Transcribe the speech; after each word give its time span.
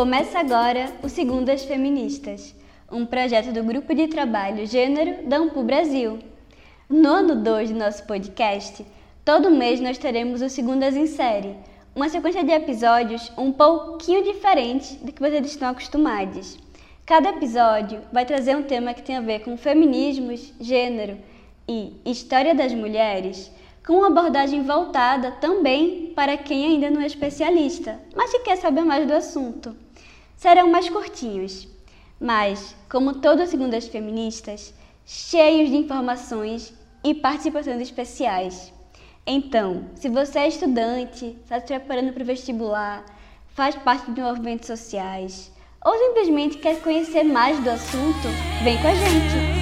Começa 0.00 0.38
agora 0.38 0.90
o 1.02 1.10
Segundas 1.10 1.62
Feministas, 1.66 2.54
um 2.90 3.04
projeto 3.04 3.52
do 3.52 3.62
Grupo 3.62 3.94
de 3.94 4.08
Trabalho 4.08 4.66
Gênero 4.66 5.28
da 5.28 5.36
Ampu 5.36 5.62
Brasil. 5.62 6.20
No 6.88 7.10
ano 7.10 7.36
2 7.36 7.68
do 7.68 7.78
nosso 7.78 8.06
podcast, 8.06 8.82
todo 9.26 9.50
mês 9.50 9.78
nós 9.78 9.98
teremos 9.98 10.40
o 10.40 10.48
Segundas 10.48 10.96
em 10.96 11.06
Série, 11.06 11.54
uma 11.94 12.08
sequência 12.08 12.42
de 12.42 12.50
episódios 12.50 13.30
um 13.36 13.52
pouquinho 13.52 14.24
diferente 14.24 14.94
do 15.04 15.12
que 15.12 15.20
vocês 15.20 15.44
estão 15.44 15.68
acostumados. 15.68 16.56
Cada 17.04 17.28
episódio 17.28 18.00
vai 18.10 18.24
trazer 18.24 18.56
um 18.56 18.62
tema 18.62 18.94
que 18.94 19.02
tem 19.02 19.18
a 19.18 19.20
ver 19.20 19.40
com 19.40 19.54
feminismos, 19.58 20.50
gênero 20.58 21.18
e 21.68 21.92
história 22.06 22.54
das 22.54 22.72
mulheres 22.72 23.52
com 23.86 23.94
uma 23.94 24.06
abordagem 24.06 24.62
voltada 24.62 25.32
também 25.32 26.12
para 26.14 26.36
quem 26.36 26.64
ainda 26.64 26.90
não 26.90 27.00
é 27.00 27.06
especialista, 27.06 28.00
mas 28.14 28.30
que 28.30 28.40
quer 28.40 28.56
saber 28.56 28.82
mais 28.82 29.06
do 29.06 29.12
assunto. 29.12 29.74
Serão 30.40 30.70
mais 30.70 30.88
curtinhos, 30.88 31.68
mas, 32.18 32.74
como 32.90 33.10
as 33.10 33.50
segundas 33.50 33.86
feministas, 33.86 34.72
cheios 35.04 35.68
de 35.68 35.76
informações 35.76 36.72
e 37.04 37.14
participações 37.14 37.78
especiais. 37.78 38.72
Então, 39.26 39.84
se 39.96 40.08
você 40.08 40.38
é 40.38 40.48
estudante, 40.48 41.36
está 41.42 41.60
se 41.60 41.66
preparando 41.66 42.14
para 42.14 42.22
o 42.22 42.26
vestibular, 42.26 43.04
faz 43.48 43.74
parte 43.76 44.10
de 44.12 44.22
movimentos 44.22 44.66
sociais, 44.66 45.52
ou 45.84 45.92
simplesmente 45.98 46.56
quer 46.56 46.80
conhecer 46.80 47.22
mais 47.22 47.62
do 47.62 47.68
assunto, 47.68 48.28
vem 48.64 48.80
com 48.80 48.88
a 48.88 48.94
gente! 48.94 49.59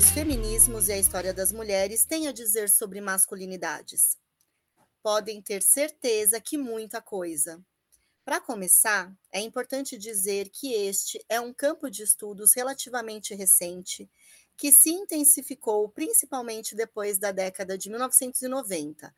Aos 0.00 0.08
feminismos 0.12 0.88
e 0.88 0.92
à 0.92 0.98
história 0.98 1.34
das 1.34 1.52
mulheres 1.52 2.06
tem 2.06 2.26
a 2.26 2.32
dizer 2.32 2.70
sobre 2.70 3.02
masculinidades? 3.02 4.16
Podem 5.02 5.42
ter 5.42 5.62
certeza 5.62 6.40
que 6.40 6.56
muita 6.56 7.02
coisa. 7.02 7.62
Para 8.24 8.40
começar, 8.40 9.14
é 9.30 9.42
importante 9.42 9.98
dizer 9.98 10.48
que 10.48 10.72
este 10.72 11.22
é 11.28 11.38
um 11.38 11.52
campo 11.52 11.90
de 11.90 12.02
estudos 12.02 12.54
relativamente 12.54 13.34
recente, 13.34 14.10
que 14.56 14.72
se 14.72 14.88
intensificou 14.88 15.86
principalmente 15.90 16.74
depois 16.74 17.18
da 17.18 17.30
década 17.30 17.76
de 17.76 17.90
1990, 17.90 19.14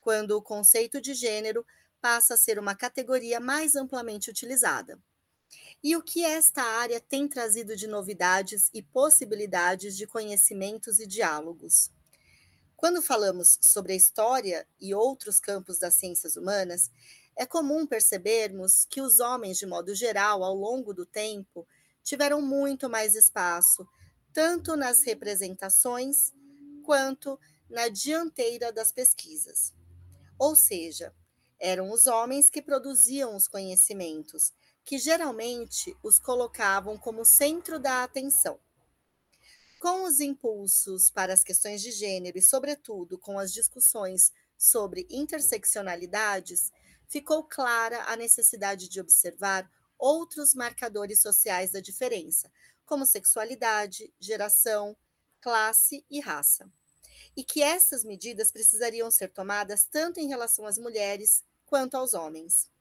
quando 0.00 0.30
o 0.30 0.40
conceito 0.40 0.98
de 0.98 1.12
gênero 1.12 1.62
passa 2.00 2.32
a 2.32 2.38
ser 2.38 2.58
uma 2.58 2.74
categoria 2.74 3.38
mais 3.38 3.76
amplamente 3.76 4.30
utilizada 4.30 4.98
e 5.82 5.96
o 5.96 6.02
que 6.02 6.24
esta 6.24 6.62
área 6.62 7.00
tem 7.00 7.26
trazido 7.26 7.74
de 7.74 7.86
novidades 7.86 8.70
e 8.72 8.80
possibilidades 8.82 9.96
de 9.96 10.06
conhecimentos 10.06 11.00
e 11.00 11.06
diálogos. 11.06 11.90
Quando 12.76 13.02
falamos 13.02 13.58
sobre 13.60 13.92
a 13.92 13.96
história 13.96 14.66
e 14.80 14.94
outros 14.94 15.40
campos 15.40 15.78
das 15.78 15.94
ciências 15.94 16.36
humanas, 16.36 16.90
é 17.36 17.46
comum 17.46 17.86
percebermos 17.86 18.84
que 18.84 19.00
os 19.00 19.18
homens, 19.18 19.58
de 19.58 19.66
modo 19.66 19.94
geral, 19.94 20.44
ao 20.44 20.54
longo 20.54 20.92
do 20.92 21.06
tempo, 21.06 21.66
tiveram 22.02 22.42
muito 22.42 22.88
mais 22.88 23.14
espaço, 23.14 23.86
tanto 24.32 24.76
nas 24.76 25.02
representações 25.02 26.32
quanto 26.82 27.38
na 27.70 27.88
dianteira 27.88 28.72
das 28.72 28.92
pesquisas. 28.92 29.72
Ou 30.38 30.54
seja, 30.54 31.14
eram 31.58 31.90
os 31.90 32.06
homens 32.06 32.50
que 32.50 32.60
produziam 32.60 33.36
os 33.36 33.46
conhecimentos, 33.46 34.52
que 34.84 34.98
geralmente 34.98 35.96
os 36.02 36.18
colocavam 36.18 36.98
como 36.98 37.24
centro 37.24 37.78
da 37.78 38.02
atenção. 38.02 38.58
Com 39.80 40.04
os 40.04 40.20
impulsos 40.20 41.10
para 41.10 41.32
as 41.32 41.42
questões 41.42 41.82
de 41.82 41.90
gênero 41.90 42.38
e, 42.38 42.42
sobretudo, 42.42 43.18
com 43.18 43.38
as 43.38 43.52
discussões 43.52 44.32
sobre 44.56 45.06
interseccionalidades, 45.10 46.70
ficou 47.08 47.42
clara 47.42 48.04
a 48.04 48.16
necessidade 48.16 48.88
de 48.88 49.00
observar 49.00 49.70
outros 49.98 50.54
marcadores 50.54 51.20
sociais 51.20 51.72
da 51.72 51.80
diferença, 51.80 52.50
como 52.84 53.04
sexualidade, 53.06 54.12
geração, 54.18 54.96
classe 55.40 56.04
e 56.10 56.20
raça. 56.20 56.70
E 57.36 57.44
que 57.44 57.62
essas 57.62 58.04
medidas 58.04 58.50
precisariam 58.50 59.10
ser 59.10 59.32
tomadas 59.32 59.84
tanto 59.84 60.20
em 60.20 60.28
relação 60.28 60.66
às 60.66 60.78
mulheres 60.78 61.44
quanto 61.66 61.96
aos 61.96 62.14
homens. 62.14 62.71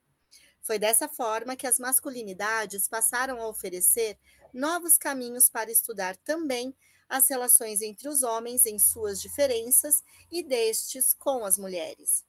Foi 0.62 0.78
dessa 0.78 1.08
forma 1.08 1.56
que 1.56 1.66
as 1.66 1.80
masculinidades 1.80 2.88
passaram 2.88 3.42
a 3.42 3.48
oferecer 3.48 4.18
novos 4.54 4.98
caminhos 4.98 5.50
para 5.50 5.72
estudar 5.72 6.16
também 6.18 6.76
as 7.10 7.30
relações 7.30 7.82
entre 7.82 8.08
os 8.08 8.24
homens 8.24 8.66
em 8.66 8.80
suas 8.80 9.22
diferenças 9.22 10.04
e 10.32 10.42
destes 10.44 11.14
com 11.14 11.44
as 11.44 11.58
mulheres. 11.58 12.26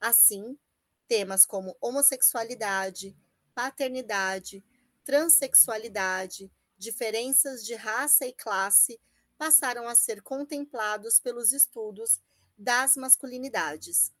Assim, 0.00 0.58
temas 1.06 1.44
como 1.44 1.76
homossexualidade, 1.80 3.16
paternidade, 3.54 4.64
transexualidade, 5.04 6.50
diferenças 6.78 7.64
de 7.64 7.74
raça 7.74 8.26
e 8.26 8.32
classe 8.32 9.00
passaram 9.36 9.88
a 9.88 9.94
ser 9.94 10.22
contemplados 10.22 11.20
pelos 11.20 11.52
estudos 11.52 12.20
das 12.56 12.96
masculinidades. 12.96 14.12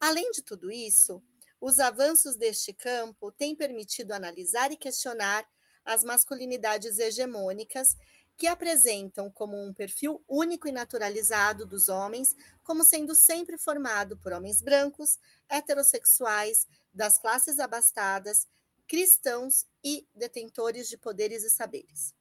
Além 0.00 0.30
de 0.32 0.42
tudo 0.42 0.70
isso, 0.70 1.22
os 1.66 1.80
avanços 1.80 2.36
deste 2.36 2.74
campo 2.74 3.32
têm 3.32 3.56
permitido 3.56 4.12
analisar 4.12 4.70
e 4.70 4.76
questionar 4.76 5.48
as 5.82 6.04
masculinidades 6.04 6.98
hegemônicas 6.98 7.96
que 8.36 8.46
apresentam 8.46 9.30
como 9.30 9.56
um 9.56 9.72
perfil 9.72 10.22
único 10.28 10.68
e 10.68 10.72
naturalizado 10.72 11.64
dos 11.64 11.88
homens, 11.88 12.36
como 12.62 12.84
sendo 12.84 13.14
sempre 13.14 13.56
formado 13.56 14.14
por 14.18 14.34
homens 14.34 14.60
brancos, 14.60 15.18
heterossexuais, 15.48 16.66
das 16.92 17.18
classes 17.18 17.58
abastadas, 17.58 18.46
cristãos 18.86 19.64
e 19.82 20.06
detentores 20.14 20.86
de 20.86 20.98
poderes 20.98 21.44
e 21.44 21.48
saberes. 21.48 22.14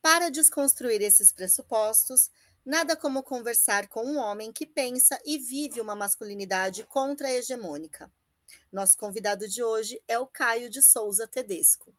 Para 0.00 0.30
desconstruir 0.30 1.02
esses 1.02 1.32
pressupostos, 1.32 2.30
nada 2.64 2.94
como 2.94 3.24
conversar 3.24 3.88
com 3.88 4.04
um 4.04 4.18
homem 4.18 4.52
que 4.52 4.64
pensa 4.64 5.20
e 5.24 5.38
vive 5.38 5.80
uma 5.80 5.96
masculinidade 5.96 6.84
contra-hegemônica. 6.84 8.08
Nosso 8.72 8.96
convidado 8.96 9.48
de 9.48 9.62
hoje 9.62 10.02
é 10.06 10.18
o 10.18 10.26
Caio 10.26 10.70
de 10.70 10.82
Souza 10.82 11.26
Tedesco. 11.26 11.94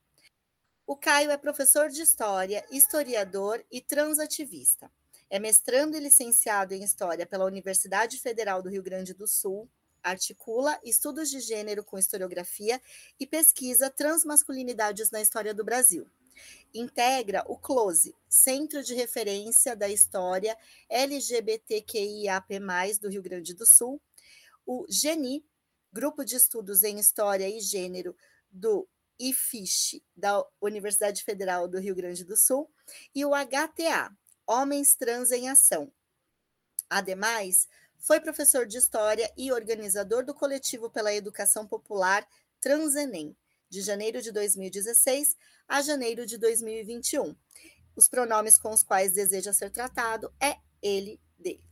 O 0.86 0.96
Caio 0.96 1.32
é 1.32 1.38
professor 1.38 1.90
de 1.90 2.02
História, 2.02 2.66
historiador 2.72 3.64
e 3.72 3.82
transativista. 3.82 4.92
É 5.30 5.40
mestrando 5.40 5.96
e 5.96 6.00
licenciado 6.00 6.74
em 6.74 6.84
História 6.84 7.26
pela 7.26 7.46
Universidade 7.46 8.18
Federal 8.18 8.62
do 8.62 8.70
Rio 8.70 8.84
Grande 8.84 9.14
do 9.14 9.28
Sul, 9.28 9.70
articula 10.04 10.80
estudos 10.84 11.30
de 11.30 11.40
gênero 11.40 11.84
com 11.84 11.98
historiografia 11.98 12.82
e 13.20 13.26
pesquisa 13.26 13.90
transmasculinidades 13.90 15.12
na 15.12 15.22
história 15.22 15.54
do 15.54 15.64
Brasil. 15.64 16.10
Integra 16.74 17.44
o 17.48 17.58
CLOSE, 17.58 18.16
Centro 18.28 18.84
de 18.84 18.94
Referência 18.94 19.76
da 19.76 19.88
História 19.88 20.58
LGBTQIAP+, 20.90 22.60
do 23.02 23.10
Rio 23.10 23.22
Grande 23.22 23.54
do 23.54 23.66
Sul, 23.66 24.02
o 24.66 24.86
GENI, 24.90 25.44
Grupo 25.92 26.24
de 26.24 26.36
Estudos 26.36 26.84
em 26.84 27.00
História 27.00 27.50
e 27.50 27.60
Gênero 27.60 28.16
do 28.50 28.88
IFISH, 29.20 30.02
da 30.16 30.44
Universidade 30.60 31.24
Federal 31.24 31.68
do 31.68 31.80
Rio 31.80 31.96
Grande 31.96 32.24
do 32.24 32.36
Sul, 32.38 32.72
e 33.14 33.26
o 33.26 33.32
HTA, 33.32 34.12
Homens 34.48 34.96
Trans 34.96 35.32
em 35.32 35.50
Ação. 35.50 35.92
Ademais, 36.90 37.68
foi 38.00 38.20
professor 38.20 38.66
de 38.66 38.78
História 38.78 39.32
e 39.38 39.52
organizador 39.52 40.26
do 40.26 40.34
coletivo 40.34 40.90
pela 40.90 41.14
Educação 41.14 41.68
Popular 41.68 42.28
Transenem, 42.60 43.36
de 43.70 43.82
janeiro 43.82 44.22
de 44.22 44.32
2016 44.32 45.36
a 45.68 45.82
janeiro 45.82 46.26
de 46.26 46.38
2021. 46.38 47.36
Os 47.96 48.08
pronomes 48.08 48.58
com 48.58 48.72
os 48.72 48.84
quais 48.84 49.14
deseja 49.14 49.54
ser 49.54 49.72
tratado 49.72 50.34
é 50.42 50.58
ele, 50.82 51.22
dele. 51.38 51.64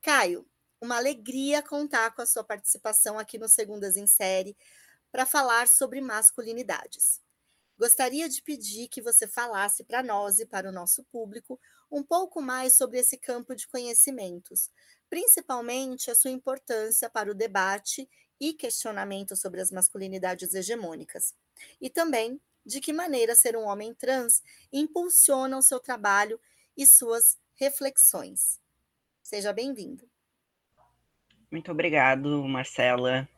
Caio, 0.00 0.48
uma 0.80 0.96
alegria 0.96 1.62
contar 1.62 2.14
com 2.14 2.22
a 2.22 2.26
sua 2.26 2.44
participação 2.44 3.18
aqui 3.18 3.38
no 3.38 3.48
Segundas 3.48 3.96
em 3.96 4.06
Série 4.06 4.56
para 5.12 5.26
falar 5.26 5.68
sobre 5.68 6.00
masculinidades. 6.00 7.20
gostaria 7.78 8.28
de 8.28 8.42
pedir 8.42 8.88
que 8.88 9.02
você 9.02 9.26
falasse 9.26 9.84
para 9.84 10.02
nós 10.02 10.38
e 10.38 10.46
para 10.46 10.68
o 10.68 10.72
nosso 10.72 11.04
público 11.04 11.58
um 11.90 12.02
pouco 12.02 12.40
mais 12.42 12.76
sobre 12.76 12.98
esse 13.00 13.18
campo 13.18 13.54
de 13.54 13.66
conhecimentos, 13.68 14.70
principalmente 15.08 16.10
a 16.10 16.14
sua 16.14 16.30
importância 16.30 17.08
para 17.10 17.30
o 17.30 17.34
debate 17.34 18.08
e 18.40 18.54
questionamento 18.54 19.36
sobre 19.36 19.60
as 19.60 19.70
masculinidades 19.70 20.54
hegemônicas, 20.54 21.34
e 21.80 21.90
também 21.90 22.40
de 22.64 22.80
que 22.80 22.92
maneira 22.92 23.34
ser 23.34 23.56
um 23.56 23.64
homem 23.64 23.94
trans 23.94 24.42
impulsiona 24.72 25.56
o 25.58 25.62
seu 25.62 25.80
trabalho 25.80 26.40
e 26.76 26.86
suas 26.86 27.38
reflexões. 27.54 28.60
Seja 29.22 29.52
bem-vindo. 29.52 30.09
Muito 31.50 31.72
obrigado, 31.72 32.44
Marcela. 32.46 33.28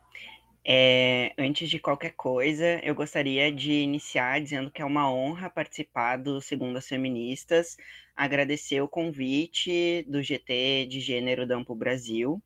É, 0.64 1.32
antes 1.38 1.68
de 1.70 1.78
qualquer 1.78 2.12
coisa, 2.12 2.78
eu 2.84 2.94
gostaria 2.94 3.50
de 3.50 3.72
iniciar 3.72 4.40
dizendo 4.40 4.70
que 4.70 4.82
é 4.82 4.84
uma 4.84 5.10
honra 5.10 5.50
participar 5.50 6.18
do 6.18 6.40
Segundas 6.40 6.86
Feministas, 6.86 7.76
agradecer 8.14 8.80
o 8.82 8.88
convite 8.88 10.04
do 10.08 10.22
GT 10.22 10.86
de 10.90 11.00
Gênero 11.00 11.46
da 11.46 11.56
Ampo 11.56 11.74
Brasil 11.74 12.40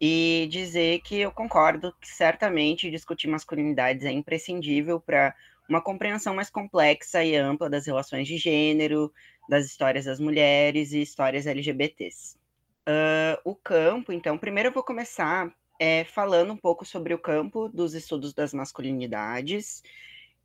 e 0.00 0.48
dizer 0.50 1.00
que 1.00 1.16
eu 1.18 1.32
concordo 1.32 1.94
que 2.00 2.08
certamente 2.08 2.90
discutir 2.90 3.28
masculinidades 3.28 4.04
é 4.04 4.12
imprescindível 4.12 5.00
para 5.00 5.34
uma 5.68 5.82
compreensão 5.82 6.34
mais 6.34 6.50
complexa 6.50 7.24
e 7.24 7.36
ampla 7.36 7.70
das 7.70 7.86
relações 7.86 8.28
de 8.28 8.36
gênero, 8.36 9.12
das 9.48 9.66
histórias 9.66 10.04
das 10.04 10.20
mulheres 10.20 10.92
e 10.92 11.02
histórias 11.02 11.46
LGBTs. 11.46 12.39
Uh, 12.88 13.38
o 13.44 13.54
campo, 13.54 14.12
então, 14.12 14.38
primeiro 14.38 14.70
eu 14.70 14.72
vou 14.72 14.82
começar 14.82 15.52
é, 15.78 16.04
falando 16.04 16.52
um 16.52 16.56
pouco 16.56 16.84
sobre 16.84 17.14
o 17.14 17.18
campo 17.18 17.68
dos 17.68 17.94
estudos 17.94 18.34
das 18.34 18.52
masculinidades. 18.52 19.82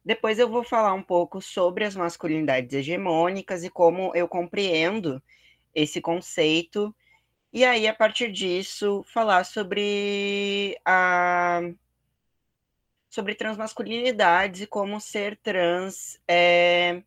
Depois 0.04 0.40
eu 0.40 0.48
vou 0.50 0.64
falar 0.64 0.94
um 0.94 1.02
pouco 1.02 1.42
sobre 1.42 1.84
as 1.84 1.96
masculinidades 1.96 2.74
hegemônicas 2.74 3.64
e 3.64 3.70
como 3.70 4.12
eu 4.16 4.28
compreendo 4.28 5.22
esse 5.74 6.00
conceito. 6.00 6.96
E 7.52 7.66
aí, 7.66 7.88
a 7.88 7.94
partir 7.94 8.32
disso, 8.32 9.04
falar 9.08 9.44
sobre 9.46 10.80
a 10.86 11.62
sobre 13.10 13.34
transmasculinidades 13.34 14.62
e 14.62 14.68
como 14.68 15.00
ser 15.00 15.38
trans 15.38 16.20
é, 16.28 17.02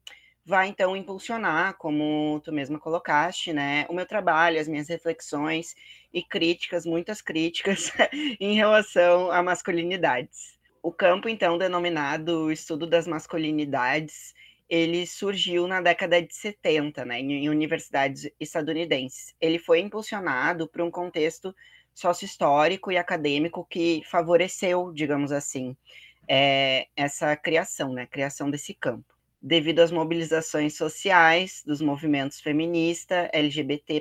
vai 0.49 0.69
então 0.69 0.97
impulsionar, 0.97 1.77
como 1.77 2.41
tu 2.43 2.50
mesma 2.50 2.79
colocaste, 2.79 3.53
né, 3.53 3.85
o 3.91 3.93
meu 3.93 4.06
trabalho, 4.06 4.59
as 4.59 4.67
minhas 4.67 4.89
reflexões 4.89 5.75
e 6.11 6.23
críticas, 6.23 6.87
muitas 6.87 7.21
críticas 7.21 7.93
em 8.41 8.55
relação 8.55 9.31
a 9.31 9.43
masculinidades. 9.43 10.59
O 10.83 10.91
campo 10.91 11.29
então 11.29 11.59
denominado 11.59 12.50
Estudo 12.50 12.87
das 12.87 13.06
Masculinidades, 13.06 14.35
ele 14.71 15.06
surgiu 15.06 15.69
na 15.69 15.83
década 15.83 16.23
de 16.23 16.35
70, 16.35 17.05
né, 17.05 17.21
em 17.21 17.51
universidades 17.51 18.31
estadunidenses. 18.41 19.35
Ele 19.39 19.59
foi 19.59 19.81
impulsionado 19.81 20.67
por 20.67 20.81
um 20.81 20.91
contexto 20.91 21.55
sócio-histórico 21.93 22.91
e 22.91 22.97
acadêmico 22.97 23.67
que 23.69 24.03
favoreceu, 24.06 24.93
digamos 24.94 25.31
assim, 25.31 25.77
é, 26.27 26.87
essa 26.97 27.37
criação, 27.37 27.93
né, 27.93 28.06
criação 28.06 28.51
desse 28.51 28.73
campo 28.73 29.18
devido 29.40 29.81
às 29.81 29.90
mobilizações 29.90 30.76
sociais 30.76 31.62
dos 31.64 31.81
movimentos 31.81 32.40
feminista, 32.40 33.31
LGBT+, 33.32 34.00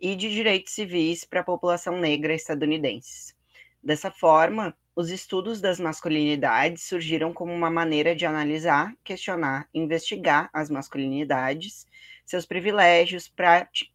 e 0.00 0.16
de 0.16 0.30
direitos 0.30 0.74
civis 0.74 1.24
para 1.24 1.40
a 1.40 1.44
população 1.44 1.98
negra 1.98 2.34
estadunidense. 2.34 3.34
Dessa 3.82 4.10
forma, 4.10 4.76
os 4.96 5.10
estudos 5.10 5.60
das 5.60 5.80
masculinidades 5.80 6.84
surgiram 6.84 7.32
como 7.32 7.52
uma 7.52 7.70
maneira 7.70 8.14
de 8.14 8.24
analisar, 8.24 8.94
questionar, 9.02 9.68
investigar 9.74 10.48
as 10.52 10.70
masculinidades, 10.70 11.86
seus 12.24 12.46
privilégios, 12.46 13.32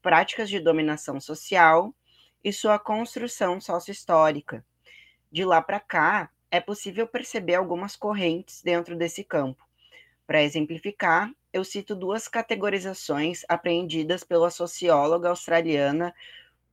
práticas 0.02 0.50
de 0.50 0.60
dominação 0.60 1.20
social 1.20 1.94
e 2.44 2.52
sua 2.54 2.78
construção 2.78 3.60
sócio-histórica. 3.60 4.66
De 5.32 5.46
lá 5.46 5.62
para 5.62 5.80
cá, 5.80 6.30
é 6.52 6.60
possível 6.60 7.08
perceber 7.08 7.56
algumas 7.56 7.96
correntes 7.96 8.62
dentro 8.62 8.96
desse 8.96 9.24
campo, 9.24 9.69
para 10.30 10.44
exemplificar, 10.44 11.34
eu 11.52 11.64
cito 11.64 11.96
duas 11.96 12.28
categorizações 12.28 13.44
apreendidas 13.50 14.24
pela 14.24 14.52
socióloga 14.52 15.30
australiana 15.30 16.14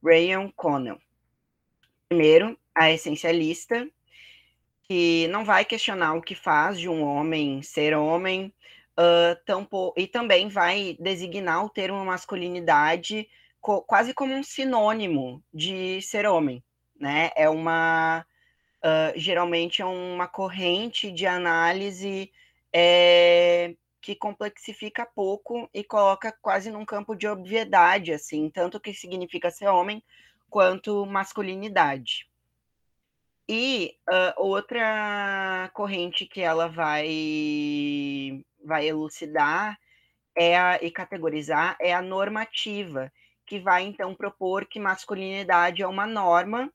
Rayon 0.04 0.50
Connell. 0.54 0.98
Primeiro, 2.06 2.58
a 2.74 2.90
essencialista, 2.90 3.88
que 4.82 5.26
não 5.28 5.42
vai 5.42 5.64
questionar 5.64 6.12
o 6.12 6.20
que 6.20 6.34
faz 6.34 6.78
de 6.78 6.86
um 6.86 7.02
homem 7.02 7.62
ser 7.62 7.96
homem, 7.96 8.52
uh, 8.92 9.34
tampo, 9.46 9.94
e 9.96 10.06
também 10.06 10.50
vai 10.50 10.94
designar 11.00 11.64
o 11.64 11.70
termo 11.70 12.04
masculinidade 12.04 13.26
co 13.58 13.80
quase 13.80 14.12
como 14.12 14.34
um 14.34 14.42
sinônimo 14.42 15.42
de 15.52 16.02
ser 16.02 16.26
homem, 16.26 16.62
né? 17.00 17.30
É 17.34 17.48
uma 17.48 18.22
uh, 18.84 19.18
geralmente 19.18 19.80
é 19.80 19.86
uma 19.86 20.28
corrente 20.28 21.10
de 21.10 21.26
análise 21.26 22.30
é, 22.78 23.74
que 24.02 24.14
complexifica 24.14 25.06
pouco 25.06 25.66
e 25.72 25.82
coloca 25.82 26.30
quase 26.42 26.70
num 26.70 26.84
campo 26.84 27.14
de 27.16 27.26
obviedade, 27.26 28.12
assim, 28.12 28.50
tanto 28.50 28.76
o 28.76 28.80
que 28.80 28.92
significa 28.92 29.50
ser 29.50 29.68
homem 29.68 30.04
quanto 30.50 31.06
masculinidade. 31.06 32.28
E 33.48 33.96
uh, 34.10 34.42
outra 34.42 35.70
corrente 35.72 36.26
que 36.26 36.42
ela 36.42 36.68
vai, 36.68 38.44
vai 38.62 38.86
elucidar 38.86 39.78
é 40.36 40.58
a, 40.58 40.78
e 40.82 40.90
categorizar 40.90 41.78
é 41.80 41.94
a 41.94 42.02
normativa, 42.02 43.10
que 43.46 43.58
vai 43.58 43.84
então 43.84 44.14
propor 44.14 44.66
que 44.66 44.78
masculinidade 44.78 45.80
é 45.80 45.86
uma 45.86 46.06
norma 46.06 46.70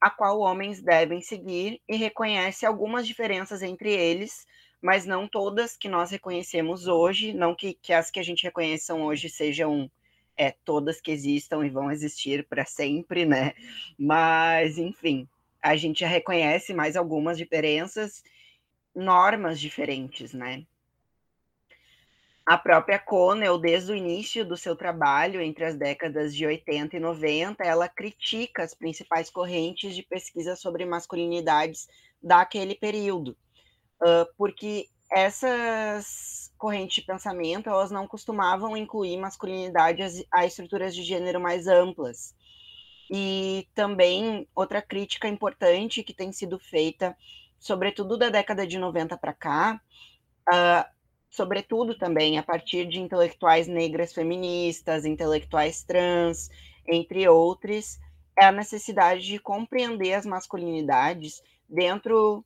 a 0.00 0.10
qual 0.10 0.40
homens 0.40 0.82
devem 0.82 1.20
seguir 1.20 1.80
e 1.88 1.94
reconhece 1.94 2.66
algumas 2.66 3.06
diferenças 3.06 3.62
entre 3.62 3.92
eles, 3.92 4.44
mas 4.86 5.04
não 5.04 5.26
todas 5.26 5.76
que 5.76 5.88
nós 5.88 6.12
reconhecemos 6.12 6.86
hoje, 6.86 7.32
não 7.32 7.56
que, 7.56 7.74
que 7.74 7.92
as 7.92 8.08
que 8.08 8.20
a 8.20 8.22
gente 8.22 8.44
reconheçam 8.44 9.02
hoje 9.02 9.28
sejam 9.28 9.90
é, 10.36 10.52
todas 10.64 11.00
que 11.00 11.10
existam 11.10 11.66
e 11.66 11.70
vão 11.70 11.90
existir 11.90 12.46
para 12.46 12.64
sempre, 12.64 13.26
né? 13.26 13.52
Mas, 13.98 14.78
enfim, 14.78 15.28
a 15.60 15.74
gente 15.74 15.98
já 16.02 16.06
reconhece 16.06 16.72
mais 16.72 16.94
algumas 16.94 17.36
diferenças, 17.36 18.22
normas 18.94 19.58
diferentes, 19.58 20.32
né? 20.32 20.64
A 22.46 22.56
própria 22.56 23.00
Connell, 23.00 23.58
desde 23.58 23.90
o 23.90 23.96
início 23.96 24.44
do 24.44 24.56
seu 24.56 24.76
trabalho, 24.76 25.40
entre 25.40 25.64
as 25.64 25.74
décadas 25.74 26.32
de 26.32 26.46
80 26.46 26.96
e 26.96 27.00
90, 27.00 27.64
ela 27.64 27.88
critica 27.88 28.62
as 28.62 28.72
principais 28.72 29.30
correntes 29.30 29.96
de 29.96 30.04
pesquisa 30.04 30.54
sobre 30.54 30.86
masculinidades 30.86 31.88
daquele 32.22 32.76
período 32.76 33.36
uh, 34.02 34.26
porque 34.36 34.88
essas 35.10 36.52
correntes 36.58 36.96
de 36.96 37.02
pensamento 37.02 37.68
elas 37.68 37.90
não 37.90 38.06
costumavam 38.06 38.76
incluir 38.76 39.16
masculinidade 39.18 40.26
a 40.32 40.46
estruturas 40.46 40.94
de 40.94 41.02
gênero 41.02 41.40
mais 41.40 41.66
amplas. 41.66 42.34
E 43.10 43.68
também 43.74 44.48
outra 44.54 44.82
crítica 44.82 45.28
importante 45.28 46.02
que 46.02 46.12
tem 46.12 46.32
sido 46.32 46.58
feita, 46.58 47.16
sobretudo 47.58 48.16
da 48.16 48.30
década 48.30 48.66
de 48.66 48.78
90 48.78 49.16
para 49.16 49.32
cá, 49.32 49.80
uh, 50.48 50.96
sobretudo 51.30 51.96
também 51.96 52.38
a 52.38 52.42
partir 52.42 52.86
de 52.88 52.98
intelectuais 52.98 53.68
negras 53.68 54.12
feministas, 54.12 55.04
intelectuais 55.04 55.84
trans, 55.84 56.50
entre 56.88 57.28
outros, 57.28 57.98
é 58.38 58.46
a 58.46 58.52
necessidade 58.52 59.22
de 59.22 59.38
compreender 59.38 60.14
as 60.14 60.26
masculinidades 60.26 61.42
dentro 61.68 62.44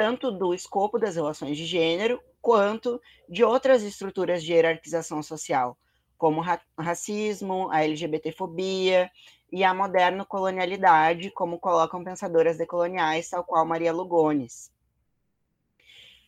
tanto 0.00 0.30
do 0.30 0.54
escopo 0.54 0.98
das 0.98 1.16
relações 1.16 1.58
de 1.58 1.66
gênero, 1.66 2.22
quanto 2.40 2.98
de 3.28 3.44
outras 3.44 3.82
estruturas 3.82 4.42
de 4.42 4.54
hierarquização 4.54 5.22
social, 5.22 5.76
como 6.16 6.40
o 6.40 6.82
racismo, 6.82 7.70
a 7.70 7.84
LGBTfobia 7.84 9.10
e 9.52 9.62
a 9.62 9.74
moderna 9.74 10.24
colonialidade, 10.24 11.30
como 11.30 11.58
colocam 11.58 12.02
pensadoras 12.02 12.56
decoloniais, 12.56 13.28
tal 13.28 13.44
qual 13.44 13.66
Maria 13.66 13.92
Lugones. 13.92 14.72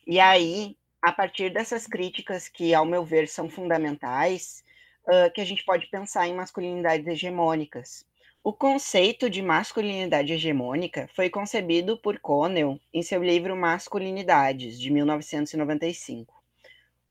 E 0.05 0.19
aí, 0.19 0.77
a 1.01 1.11
partir 1.11 1.51
dessas 1.51 1.87
críticas 1.87 2.47
que, 2.47 2.75
ao 2.75 2.85
meu 2.85 3.03
ver, 3.03 3.27
são 3.27 3.49
fundamentais, 3.49 4.63
uh, 5.07 5.33
que 5.33 5.41
a 5.41 5.45
gente 5.45 5.65
pode 5.65 5.87
pensar 5.87 6.27
em 6.27 6.35
masculinidades 6.35 7.07
hegemônicas, 7.07 8.05
o 8.45 8.51
conceito 8.51 9.29
de 9.29 9.41
masculinidade 9.41 10.33
hegemônica 10.33 11.09
foi 11.15 11.29
concebido 11.29 11.97
por 11.97 12.19
Connell 12.19 12.77
em 12.93 13.01
seu 13.01 13.23
livro 13.23 13.55
Masculinidades, 13.55 14.77
de 14.77 14.91
1995, 14.91 16.43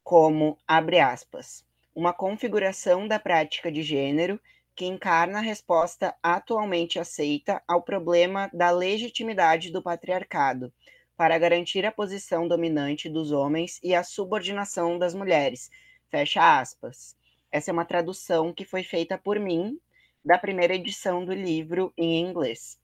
como, 0.04 0.58
abre 0.68 1.00
aspas, 1.00 1.64
uma 1.94 2.12
configuração 2.12 3.08
da 3.08 3.18
prática 3.18 3.72
de 3.72 3.82
gênero 3.82 4.38
que 4.76 4.84
encarna 4.84 5.38
a 5.38 5.42
resposta 5.42 6.14
atualmente 6.22 6.98
aceita 6.98 7.62
ao 7.66 7.80
problema 7.80 8.50
da 8.52 8.70
legitimidade 8.70 9.70
do 9.70 9.82
patriarcado, 9.82 10.70
para 11.16 11.38
garantir 11.38 11.86
a 11.86 11.92
posição 11.92 12.46
dominante 12.46 13.08
dos 13.08 13.32
homens 13.32 13.80
e 13.82 13.94
a 13.94 14.04
subordinação 14.04 14.98
das 14.98 15.14
mulheres. 15.14 15.70
Fecha 16.10 16.60
aspas. 16.60 17.16
Essa 17.50 17.70
é 17.70 17.72
uma 17.72 17.86
tradução 17.86 18.52
que 18.52 18.66
foi 18.66 18.82
feita 18.82 19.16
por 19.16 19.40
mim 19.40 19.78
da 20.24 20.38
primeira 20.38 20.74
edição 20.74 21.24
do 21.24 21.32
livro 21.32 21.92
em 21.96 22.20
inglês. 22.20 22.78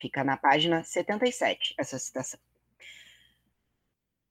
Fica 0.00 0.22
na 0.22 0.36
página 0.36 0.84
77, 0.84 1.74
essa 1.78 1.98
citação. 1.98 2.38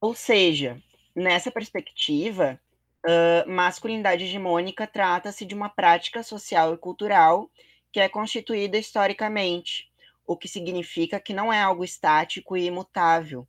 Ou 0.00 0.14
seja, 0.14 0.80
nessa 1.14 1.50
perspectiva, 1.50 2.60
uh, 3.04 3.50
masculinidade 3.50 4.24
hegemônica 4.24 4.86
trata-se 4.86 5.44
de 5.44 5.54
uma 5.54 5.68
prática 5.68 6.22
social 6.22 6.74
e 6.74 6.78
cultural 6.78 7.50
que 7.92 8.00
é 8.00 8.08
constituída 8.08 8.76
historicamente, 8.76 9.90
o 10.26 10.36
que 10.36 10.48
significa 10.48 11.18
que 11.18 11.32
não 11.32 11.52
é 11.52 11.62
algo 11.62 11.84
estático 11.84 12.56
e 12.56 12.66
imutável, 12.66 13.46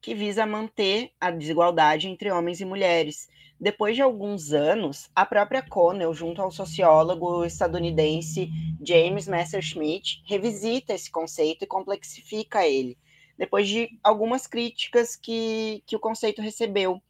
que 0.00 0.14
visa 0.14 0.44
manter 0.44 1.12
a 1.20 1.30
desigualdade 1.30 2.08
entre 2.08 2.30
homens 2.30 2.60
e 2.60 2.64
mulheres. 2.64 3.28
Depois 3.58 3.94
de 3.94 4.02
alguns 4.02 4.52
anos, 4.52 5.08
a 5.14 5.24
própria 5.24 5.62
Connell, 5.62 6.12
junto 6.12 6.42
ao 6.42 6.50
sociólogo 6.50 7.44
estadunidense 7.44 8.50
James 8.84 9.28
Messerschmitt, 9.28 10.22
revisita 10.26 10.92
esse 10.92 11.10
conceito 11.10 11.64
e 11.64 11.66
complexifica 11.66 12.66
ele, 12.66 12.98
depois 13.38 13.68
de 13.68 13.88
algumas 14.02 14.46
críticas 14.46 15.16
que, 15.16 15.82
que 15.86 15.96
o 15.96 16.00
conceito 16.00 16.42
recebeu. 16.42 17.00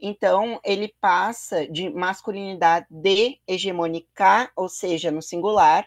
Então, 0.00 0.60
ele 0.64 0.94
passa 1.00 1.66
de 1.66 1.90
masculinidade 1.90 2.86
de 2.88 3.40
hegemônica, 3.46 4.50
ou 4.54 4.68
seja, 4.68 5.10
no 5.10 5.20
singular, 5.20 5.84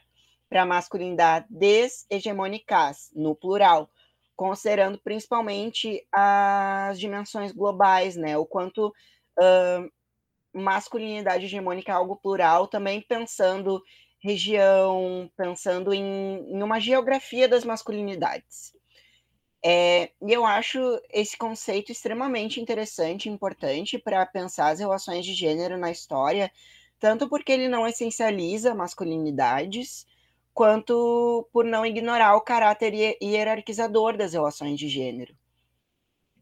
para 0.49 0.65
masculinidade 0.65 1.47
deshegemônicas, 1.49 3.09
no 3.15 3.33
plural, 3.33 3.89
considerando 4.35 4.99
principalmente 4.99 6.05
as 6.11 6.99
dimensões 6.99 7.53
globais, 7.53 8.17
né? 8.17 8.37
O 8.37 8.45
quanto 8.45 8.87
uh, 8.87 9.89
masculinidade 10.53 11.45
hegemônica 11.45 11.91
é 11.91 11.95
algo 11.95 12.15
plural, 12.15 12.67
também 12.67 13.01
pensando 13.01 13.81
região, 14.19 15.29
pensando 15.35 15.93
em, 15.93 16.45
em 16.47 16.61
uma 16.61 16.79
geografia 16.79 17.47
das 17.47 17.65
masculinidades. 17.65 18.73
É, 19.63 20.11
e 20.21 20.33
eu 20.33 20.45
acho 20.45 20.79
esse 21.11 21.37
conceito 21.37 21.91
extremamente 21.91 22.59
interessante 22.59 23.27
e 23.27 23.31
importante 23.31 23.97
para 23.97 24.25
pensar 24.25 24.69
as 24.69 24.79
relações 24.79 25.25
de 25.25 25.33
gênero 25.33 25.77
na 25.77 25.91
história, 25.91 26.51
tanto 26.99 27.29
porque 27.29 27.51
ele 27.51 27.67
não 27.67 27.87
essencializa 27.87 28.73
masculinidades, 28.73 30.05
quanto 30.53 31.47
por 31.53 31.63
não 31.63 31.85
ignorar 31.85 32.35
o 32.35 32.41
caráter 32.41 32.93
hierarquizador 33.21 34.17
das 34.17 34.33
relações 34.33 34.77
de 34.79 34.87
gênero. 34.87 35.35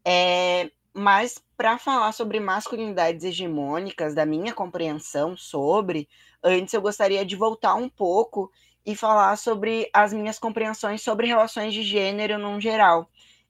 É, 0.04 0.70
mas 0.92 1.42
para 1.56 1.78
falar 1.78 2.12
sobre 2.12 2.40
masculinidades 2.40 3.24
hegemônicas, 3.24 4.14
da 4.14 4.26
minha 4.26 4.52
compreensão 4.52 5.36
sobre, 5.36 6.08
antes 6.42 6.74
eu 6.74 6.80
gostaria 6.80 7.24
de 7.24 7.36
voltar 7.36 7.74
um 7.74 7.88
pouco 7.88 8.50
e 8.84 8.96
falar 8.96 9.36
sobre 9.36 9.88
as 9.92 10.12
minhas 10.12 10.38
compreensões 10.38 11.02
sobre 11.02 11.26
relações 11.26 11.72
de 11.74 11.82
gênero 11.82 12.38
no 12.38 12.60
geral. 12.60 13.08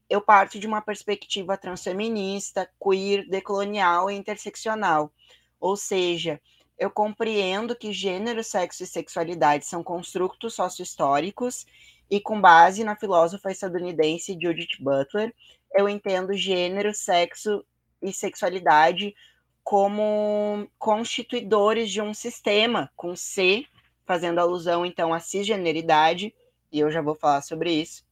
Eu 0.09 0.21
parto 0.21 0.59
de 0.59 0.67
uma 0.67 0.83
perspectiva 0.83 1.57
transfeminista, 1.57 2.69
queer, 2.83 3.29
decolonial 3.29 4.11
e 4.11 4.15
interseccional, 4.15 5.13
ou 5.61 5.77
seja, 5.77 6.41
eu 6.77 6.91
compreendo 6.91 7.77
que 7.77 7.93
gênero, 7.93 8.43
sexo 8.43 8.83
e 8.83 8.87
sexualidade 8.87 9.67
são 9.67 9.85
construtos 9.85 10.55
sócio-históricos 10.55 11.67
e 12.11 12.21
com 12.21 12.41
base 12.41 12.83
na 12.83 12.97
filósofa 12.97 13.53
estadunidense 13.53 14.33
Judith 14.33 14.79
Butler, 14.81 15.33
eu 15.75 15.89
entendo 15.89 16.33
gênero, 16.35 16.95
sexo 16.95 17.65
e 18.03 18.13
sexualidade 18.13 19.15
como 19.63 20.69
constituidores 20.79 21.91
de 21.91 22.01
um 22.01 22.13
sistema 22.13 22.91
com 22.97 23.15
C, 23.15 23.67
fazendo 24.05 24.41
alusão 24.41 24.85
então 24.85 25.15
à 25.15 25.21
cisgeneridade, 25.21 26.35
e 26.73 26.81
eu 26.81 26.91
já 26.91 27.01
vou 27.01 27.15
falar 27.15 27.43
sobre 27.43 27.73
isso. 27.73 28.05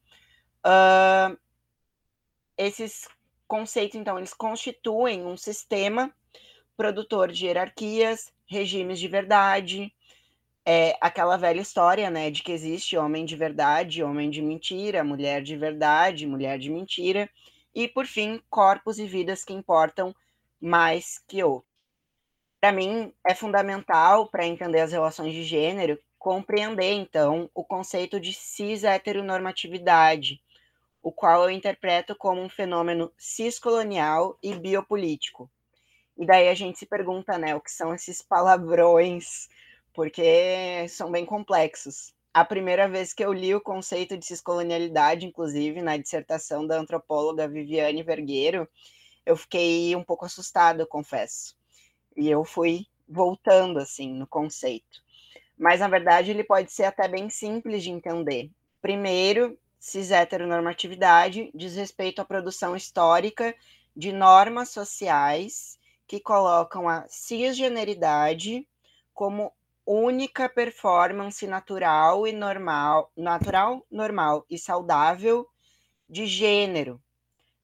Uh, 0.64 1.36
esses 2.56 3.08
conceitos, 3.46 3.98
então, 3.98 4.18
eles 4.18 4.34
constituem 4.34 5.24
um 5.24 5.36
sistema 5.36 6.12
produtor 6.76 7.32
de 7.32 7.46
hierarquias, 7.46 8.32
regimes 8.46 9.00
de 9.00 9.08
verdade, 9.08 9.92
é 10.70 10.98
aquela 11.00 11.38
velha 11.38 11.62
história, 11.62 12.10
né, 12.10 12.30
de 12.30 12.42
que 12.42 12.52
existe 12.52 12.98
homem 12.98 13.24
de 13.24 13.34
verdade, 13.34 14.02
homem 14.02 14.28
de 14.28 14.42
mentira, 14.42 15.02
mulher 15.02 15.42
de 15.42 15.56
verdade, 15.56 16.26
mulher 16.26 16.58
de 16.58 16.68
mentira, 16.70 17.26
e 17.74 17.88
por 17.88 18.04
fim, 18.06 18.38
corpos 18.50 18.98
e 18.98 19.06
vidas 19.06 19.44
que 19.44 19.54
importam 19.54 20.14
mais 20.60 21.18
que 21.26 21.42
outros. 21.42 21.72
Para 22.60 22.72
mim, 22.72 23.14
é 23.26 23.34
fundamental 23.34 24.28
para 24.28 24.46
entender 24.46 24.80
as 24.80 24.92
relações 24.92 25.32
de 25.32 25.42
gênero 25.42 25.98
compreender 26.18 26.92
então 26.92 27.48
o 27.54 27.64
conceito 27.64 28.20
de 28.20 28.34
cis-heteronormatividade, 28.34 30.38
o 31.02 31.10
qual 31.10 31.44
eu 31.44 31.50
interpreto 31.50 32.14
como 32.14 32.42
um 32.42 32.48
fenômeno 32.50 33.10
ciscolonial 33.16 34.38
e 34.42 34.54
biopolítico, 34.54 35.50
e 36.18 36.26
daí 36.26 36.48
a 36.48 36.54
gente 36.54 36.78
se 36.78 36.84
pergunta, 36.84 37.38
né, 37.38 37.54
o 37.54 37.60
que 37.60 37.70
são 37.70 37.94
esses 37.94 38.20
palavrões, 38.20 39.48
porque 39.98 40.86
são 40.90 41.10
bem 41.10 41.26
complexos. 41.26 42.14
A 42.32 42.44
primeira 42.44 42.88
vez 42.88 43.12
que 43.12 43.24
eu 43.24 43.32
li 43.32 43.52
o 43.52 43.60
conceito 43.60 44.16
de 44.16 44.24
ciscolonialidade, 44.24 45.26
inclusive 45.26 45.82
na 45.82 45.96
dissertação 45.96 46.64
da 46.64 46.78
antropóloga 46.78 47.48
Viviane 47.48 48.04
Vergueiro, 48.04 48.68
eu 49.26 49.36
fiquei 49.36 49.96
um 49.96 50.04
pouco 50.04 50.24
assustada, 50.24 50.86
confesso. 50.86 51.56
E 52.16 52.30
eu 52.30 52.44
fui 52.44 52.86
voltando 53.08 53.80
assim 53.80 54.14
no 54.14 54.24
conceito. 54.24 55.02
Mas 55.58 55.80
na 55.80 55.88
verdade 55.88 56.30
ele 56.30 56.44
pode 56.44 56.70
ser 56.70 56.84
até 56.84 57.08
bem 57.08 57.28
simples 57.28 57.82
de 57.82 57.90
entender. 57.90 58.52
Primeiro, 58.80 59.58
cis 59.80 60.12
heteronormatividade 60.12 61.50
diz 61.52 61.74
respeito 61.74 62.22
à 62.22 62.24
produção 62.24 62.76
histórica 62.76 63.52
de 63.96 64.12
normas 64.12 64.68
sociais 64.68 65.76
que 66.06 66.20
colocam 66.20 66.88
a 66.88 67.04
cisgeneridade 67.08 68.64
como 69.12 69.52
única 69.90 70.50
performance 70.50 71.46
natural 71.46 72.26
e 72.26 72.32
normal, 72.32 73.10
natural, 73.16 73.86
normal 73.90 74.44
e 74.50 74.58
saudável 74.58 75.48
de 76.06 76.26
gênero. 76.26 77.00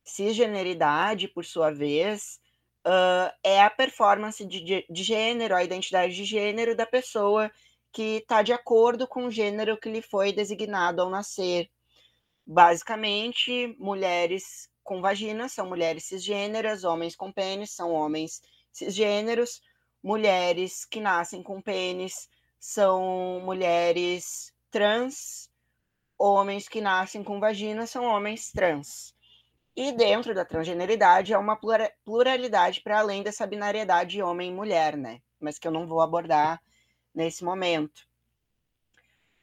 Cisgeneridade, 0.02 1.28
por 1.28 1.44
sua 1.44 1.70
vez, 1.70 2.40
uh, 2.86 3.30
é 3.42 3.60
a 3.62 3.68
performance 3.68 4.42
de, 4.46 4.86
de 4.88 5.02
gênero, 5.02 5.54
a 5.54 5.62
identidade 5.62 6.14
de 6.14 6.24
gênero 6.24 6.74
da 6.74 6.86
pessoa 6.86 7.50
que 7.92 8.16
está 8.16 8.42
de 8.42 8.54
acordo 8.54 9.06
com 9.06 9.26
o 9.26 9.30
gênero 9.30 9.78
que 9.78 9.90
lhe 9.90 10.00
foi 10.00 10.32
designado 10.32 11.02
ao 11.02 11.10
nascer. 11.10 11.68
Basicamente, 12.46 13.76
mulheres 13.78 14.68
com 14.82 15.02
vagina 15.02 15.46
são 15.48 15.66
mulheres 15.66 16.04
cisgêneras, 16.04 16.84
homens 16.84 17.14
com 17.14 17.30
pênis 17.30 17.70
são 17.72 17.92
homens 17.92 18.40
cisgêneros, 18.72 19.60
mulheres 20.04 20.84
que 20.84 21.00
nascem 21.00 21.42
com 21.42 21.62
pênis 21.62 22.28
são 22.60 23.40
mulheres 23.42 24.52
trans, 24.70 25.48
homens 26.18 26.68
que 26.68 26.82
nascem 26.82 27.24
com 27.24 27.40
vagina 27.40 27.86
são 27.86 28.04
homens 28.04 28.52
trans. 28.52 29.14
E 29.74 29.92
dentro 29.92 30.34
da 30.34 30.44
transgeneridade 30.44 31.32
é 31.32 31.38
uma 31.38 31.58
pluralidade 32.04 32.82
para 32.82 33.00
além 33.00 33.22
dessa 33.22 33.46
binariedade 33.46 34.22
homem 34.22 34.50
e 34.50 34.54
mulher, 34.54 34.94
né? 34.94 35.20
Mas 35.40 35.58
que 35.58 35.66
eu 35.66 35.72
não 35.72 35.86
vou 35.86 36.02
abordar 36.02 36.62
nesse 37.14 37.42
momento 37.42 38.06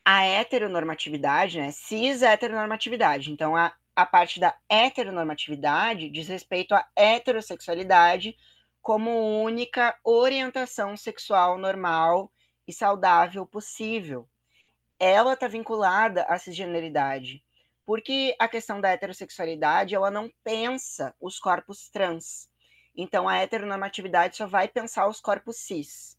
a 0.05 0.23
heteronormatividade, 0.23 1.59
né? 1.59 1.71
Cis 1.71 2.21
heteronormatividade. 2.21 3.31
Então, 3.31 3.55
a, 3.55 3.73
a 3.95 4.05
parte 4.05 4.39
da 4.39 4.55
heteronormatividade 4.69 6.09
diz 6.09 6.27
respeito 6.27 6.73
à 6.75 6.87
heterossexualidade 6.95 8.37
como 8.81 9.43
única 9.43 9.97
orientação 10.03 10.97
sexual 10.97 11.57
normal 11.57 12.31
e 12.67 12.73
saudável 12.73 13.45
possível. 13.45 14.27
Ela 14.99 15.33
está 15.33 15.47
vinculada 15.47 16.23
à 16.23 16.37
cisgeneridade, 16.37 17.43
porque 17.85 18.35
a 18.39 18.47
questão 18.47 18.79
da 18.79 18.89
heterossexualidade 18.89 19.95
ela 19.95 20.11
não 20.11 20.31
pensa 20.43 21.13
os 21.19 21.39
corpos 21.39 21.89
trans. 21.89 22.49
Então, 22.95 23.27
a 23.27 23.37
heteronormatividade 23.37 24.37
só 24.37 24.47
vai 24.47 24.67
pensar 24.67 25.07
os 25.07 25.21
corpos 25.21 25.57
cis 25.57 26.17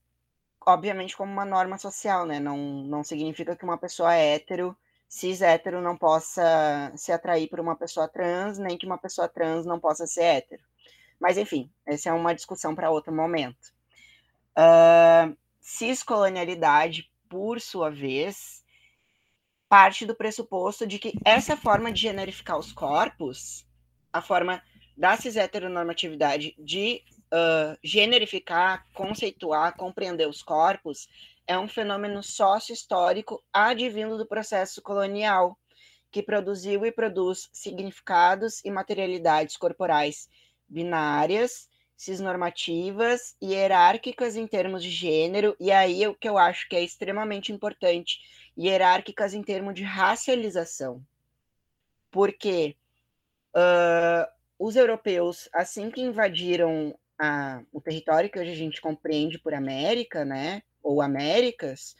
obviamente 0.66 1.16
como 1.16 1.32
uma 1.32 1.44
norma 1.44 1.78
social, 1.78 2.26
né? 2.26 2.38
Não, 2.40 2.56
não 2.56 3.04
significa 3.04 3.56
que 3.56 3.64
uma 3.64 3.78
pessoa 3.78 4.14
hétero, 4.14 4.76
cis 5.08 5.42
hétero, 5.42 5.80
não 5.80 5.96
possa 5.96 6.92
se 6.96 7.12
atrair 7.12 7.48
por 7.48 7.60
uma 7.60 7.76
pessoa 7.76 8.08
trans, 8.08 8.58
nem 8.58 8.78
que 8.78 8.86
uma 8.86 8.98
pessoa 8.98 9.28
trans 9.28 9.66
não 9.66 9.78
possa 9.80 10.06
ser 10.06 10.22
hétero. 10.22 10.62
Mas, 11.22 11.38
enfim, 11.38 11.70
essa 11.86 12.08
é 12.08 12.12
uma 12.12 12.34
discussão 12.34 12.74
para 12.74 12.90
outro 12.90 13.14
momento. 13.14 13.72
Uh, 14.58 15.36
ciscolonialidade, 15.60 17.08
por 17.28 17.60
sua 17.60 17.90
vez, 17.90 18.64
parte 19.68 20.04
do 20.04 20.16
pressuposto 20.16 20.84
de 20.84 20.98
que 20.98 21.12
essa 21.24 21.56
forma 21.56 21.92
de 21.92 22.00
generificar 22.00 22.58
os 22.58 22.72
corpos 22.72 23.64
a 24.12 24.20
forma 24.20 24.60
da 24.96 25.16
cis-heteronormatividade 25.16 26.56
de 26.58 27.02
uh, 27.32 27.78
generificar, 27.82 28.84
conceituar, 28.92 29.76
compreender 29.76 30.28
os 30.28 30.42
corpos 30.42 31.08
é 31.46 31.56
um 31.56 31.68
fenômeno 31.68 32.20
sócio-histórico 32.20 33.42
advindo 33.52 34.18
do 34.18 34.26
processo 34.26 34.82
colonial, 34.82 35.56
que 36.10 36.22
produziu 36.22 36.84
e 36.84 36.90
produz 36.90 37.48
significados 37.52 38.60
e 38.64 38.70
materialidades 38.72 39.56
corporais 39.56 40.28
binárias, 40.72 41.68
cisnormativas 41.96 43.36
e 43.40 43.52
hierárquicas 43.52 44.34
em 44.34 44.46
termos 44.46 44.82
de 44.82 44.90
gênero, 44.90 45.54
e 45.60 45.70
aí 45.70 46.06
o 46.06 46.14
que 46.14 46.28
eu 46.28 46.36
acho 46.36 46.68
que 46.68 46.74
é 46.74 46.82
extremamente 46.82 47.52
importante, 47.52 48.18
hierárquicas 48.58 49.34
em 49.34 49.42
termos 49.42 49.74
de 49.74 49.84
racialização. 49.84 51.00
Porque 52.10 52.76
uh, 53.54 54.26
os 54.58 54.74
europeus, 54.74 55.48
assim 55.52 55.90
que 55.90 56.00
invadiram 56.00 56.98
a, 57.18 57.62
o 57.72 57.80
território 57.80 58.30
que 58.30 58.38
hoje 58.38 58.50
a 58.50 58.56
gente 58.56 58.80
compreende 58.80 59.38
por 59.38 59.54
América, 59.54 60.24
né, 60.24 60.62
ou 60.82 61.00
Américas, 61.00 61.94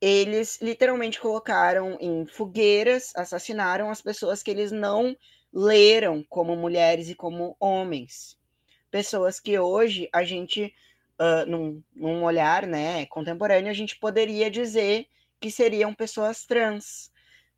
eles 0.00 0.58
literalmente 0.60 1.20
colocaram 1.20 1.96
em 2.00 2.26
fogueiras, 2.26 3.12
assassinaram 3.16 3.90
as 3.90 4.00
pessoas 4.00 4.42
que 4.42 4.50
eles 4.50 4.72
não 4.72 5.16
leram 5.52 6.24
como 6.28 6.56
mulheres 6.56 7.08
e 7.08 7.14
como 7.14 7.56
homens. 7.58 8.38
Pessoas 8.90 9.38
que 9.40 9.58
hoje 9.58 10.08
a 10.12 10.24
gente, 10.24 10.74
uh, 11.18 11.48
num, 11.48 11.82
num 11.94 12.24
olhar 12.24 12.66
né, 12.66 13.06
contemporâneo, 13.06 13.70
a 13.70 13.74
gente 13.74 13.98
poderia 13.98 14.50
dizer 14.50 15.06
que 15.40 15.50
seriam 15.50 15.94
pessoas 15.94 16.44
trans. 16.44 17.10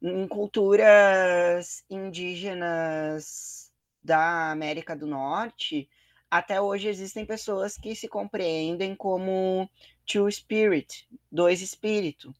Em 0.02 0.26
culturas 0.26 1.84
indígenas 1.90 3.70
da 4.02 4.50
América 4.50 4.96
do 4.96 5.06
Norte, 5.06 5.88
até 6.30 6.58
hoje 6.60 6.88
existem 6.88 7.26
pessoas 7.26 7.76
que 7.76 7.94
se 7.94 8.08
compreendem 8.08 8.94
como 8.94 9.68
two 10.06 10.30
spirit, 10.30 11.06
dois 11.30 11.60
espírito. 11.60 12.34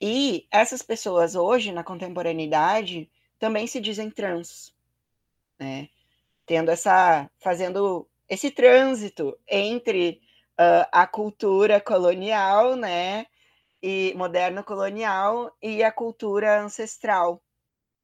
E 0.00 0.46
essas 0.50 0.80
pessoas 0.80 1.34
hoje, 1.34 1.72
na 1.72 1.84
contemporaneidade, 1.84 3.10
também 3.40 3.66
se 3.66 3.80
dizem 3.80 4.10
trans, 4.10 4.72
né? 5.58 5.88
Tendo 6.46 6.70
essa, 6.70 7.28
fazendo 7.40 8.08
esse 8.28 8.50
trânsito 8.50 9.36
entre 9.48 10.20
uh, 10.52 10.86
a 10.92 11.06
cultura 11.06 11.80
colonial, 11.80 12.76
né, 12.76 13.26
e 13.82 14.12
moderno 14.14 14.62
colonial 14.62 15.56
e 15.62 15.82
a 15.82 15.90
cultura 15.90 16.60
ancestral, 16.60 17.42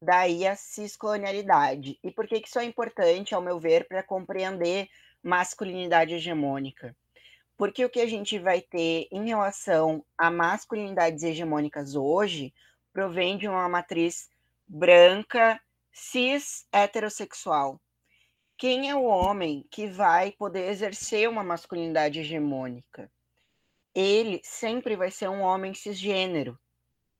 daí 0.00 0.46
a 0.46 0.56
ciscolonialidade. 0.56 1.98
E 2.02 2.10
por 2.10 2.26
que, 2.26 2.40
que 2.40 2.48
isso 2.48 2.58
é 2.58 2.64
importante, 2.64 3.34
ao 3.34 3.42
meu 3.42 3.60
ver, 3.60 3.86
para 3.86 4.02
compreender 4.02 4.88
masculinidade 5.22 6.14
hegemônica? 6.14 6.96
Porque 7.58 7.84
o 7.84 7.90
que 7.90 8.00
a 8.00 8.06
gente 8.06 8.38
vai 8.38 8.60
ter 8.60 9.06
em 9.10 9.28
relação 9.28 10.04
a 10.16 10.30
masculinidades 10.30 11.22
hegemônicas 11.22 11.94
hoje 11.94 12.54
provém 12.92 13.36
de 13.36 13.48
uma 13.48 13.68
matriz 13.68 14.28
branca, 14.66 15.60
cis, 15.92 16.66
heterossexual. 16.72 17.80
Quem 18.58 18.88
é 18.88 18.94
o 18.94 19.04
homem 19.04 19.66
que 19.70 19.86
vai 19.86 20.32
poder 20.32 20.70
exercer 20.70 21.28
uma 21.28 21.44
masculinidade 21.44 22.20
hegemônica? 22.20 23.10
Ele 23.94 24.40
sempre 24.42 24.96
vai 24.96 25.10
ser 25.10 25.28
um 25.28 25.42
homem 25.42 25.74
cisgênero. 25.74 26.58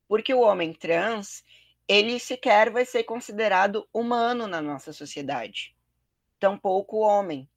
Porque 0.08 0.32
o 0.32 0.40
homem 0.40 0.72
trans, 0.72 1.44
ele 1.88 2.18
sequer 2.18 2.70
vai 2.70 2.84
ser 2.84 3.04
considerado 3.04 3.86
humano 3.92 4.46
na 4.46 4.62
nossa 4.62 4.92
sociedade. 4.92 5.74
Tampouco 6.38 6.98
homem, 6.98 7.48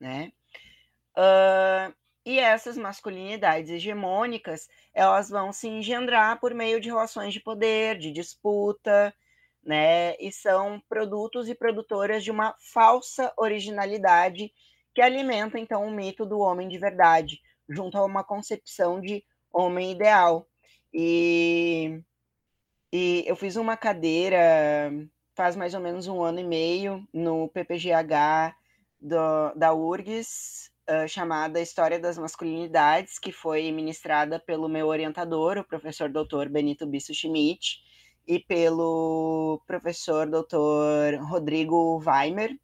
né? 0.00 0.32
Uh, 1.16 1.94
e 2.24 2.38
essas 2.38 2.76
masculinidades 2.76 3.70
hegemônicas, 3.70 4.68
elas 4.94 5.28
vão 5.28 5.52
se 5.52 5.68
engendrar 5.68 6.40
por 6.40 6.54
meio 6.54 6.80
de 6.80 6.88
relações 6.88 7.32
de 7.32 7.40
poder, 7.40 7.98
de 7.98 8.12
disputa, 8.12 9.14
né? 9.62 10.14
E 10.16 10.30
são 10.30 10.80
produtos 10.88 11.48
e 11.48 11.54
produtoras 11.54 12.22
de 12.22 12.30
uma 12.30 12.54
falsa 12.72 13.32
originalidade 13.36 14.52
que 14.94 15.02
alimenta 15.02 15.58
então 15.58 15.84
o 15.84 15.90
mito 15.90 16.24
do 16.24 16.38
homem 16.38 16.68
de 16.68 16.78
verdade, 16.78 17.40
junto 17.68 17.98
a 17.98 18.04
uma 18.04 18.22
concepção 18.22 19.00
de 19.00 19.24
homem 19.52 19.90
ideal. 19.90 20.46
E, 20.92 22.00
e 22.92 23.24
eu 23.26 23.34
fiz 23.34 23.56
uma 23.56 23.76
cadeira 23.76 24.92
faz 25.34 25.56
mais 25.56 25.74
ou 25.74 25.80
menos 25.80 26.06
um 26.06 26.22
ano 26.22 26.38
e 26.38 26.44
meio 26.44 27.06
no 27.12 27.48
PPGH 27.48 28.54
do, 29.00 29.54
da 29.54 29.74
URGS, 29.74 30.70
chamada 31.08 31.60
História 31.60 31.98
das 31.98 32.18
Masculinidades, 32.18 33.18
que 33.18 33.32
foi 33.32 33.70
ministrada 33.72 34.38
pelo 34.38 34.68
meu 34.68 34.86
orientador, 34.88 35.58
o 35.58 35.64
professor 35.64 36.08
doutor 36.08 36.48
Benito 36.48 36.86
Bisso 36.86 37.14
Schmidt, 37.14 37.82
e 38.26 38.38
pelo 38.38 39.62
professor 39.66 40.28
doutor 40.28 41.14
Rodrigo 41.22 42.02
Weimer. 42.04 42.58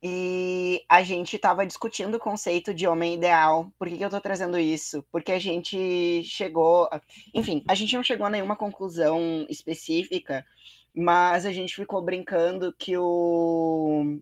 E 0.00 0.84
a 0.88 1.02
gente 1.02 1.34
estava 1.34 1.66
discutindo 1.66 2.14
o 2.16 2.20
conceito 2.20 2.72
de 2.72 2.86
homem 2.86 3.14
ideal. 3.14 3.72
Por 3.76 3.88
que, 3.88 3.96
que 3.96 4.04
eu 4.04 4.08
estou 4.08 4.20
trazendo 4.20 4.56
isso? 4.58 5.04
Porque 5.10 5.32
a 5.32 5.40
gente 5.40 6.22
chegou. 6.22 6.88
Enfim, 7.34 7.64
a 7.66 7.74
gente 7.74 7.96
não 7.96 8.04
chegou 8.04 8.26
a 8.26 8.30
nenhuma 8.30 8.54
conclusão 8.54 9.44
específica, 9.48 10.46
mas 10.94 11.44
a 11.44 11.52
gente 11.52 11.74
ficou 11.74 12.00
brincando 12.00 12.72
que 12.78 12.96
o 12.96 14.20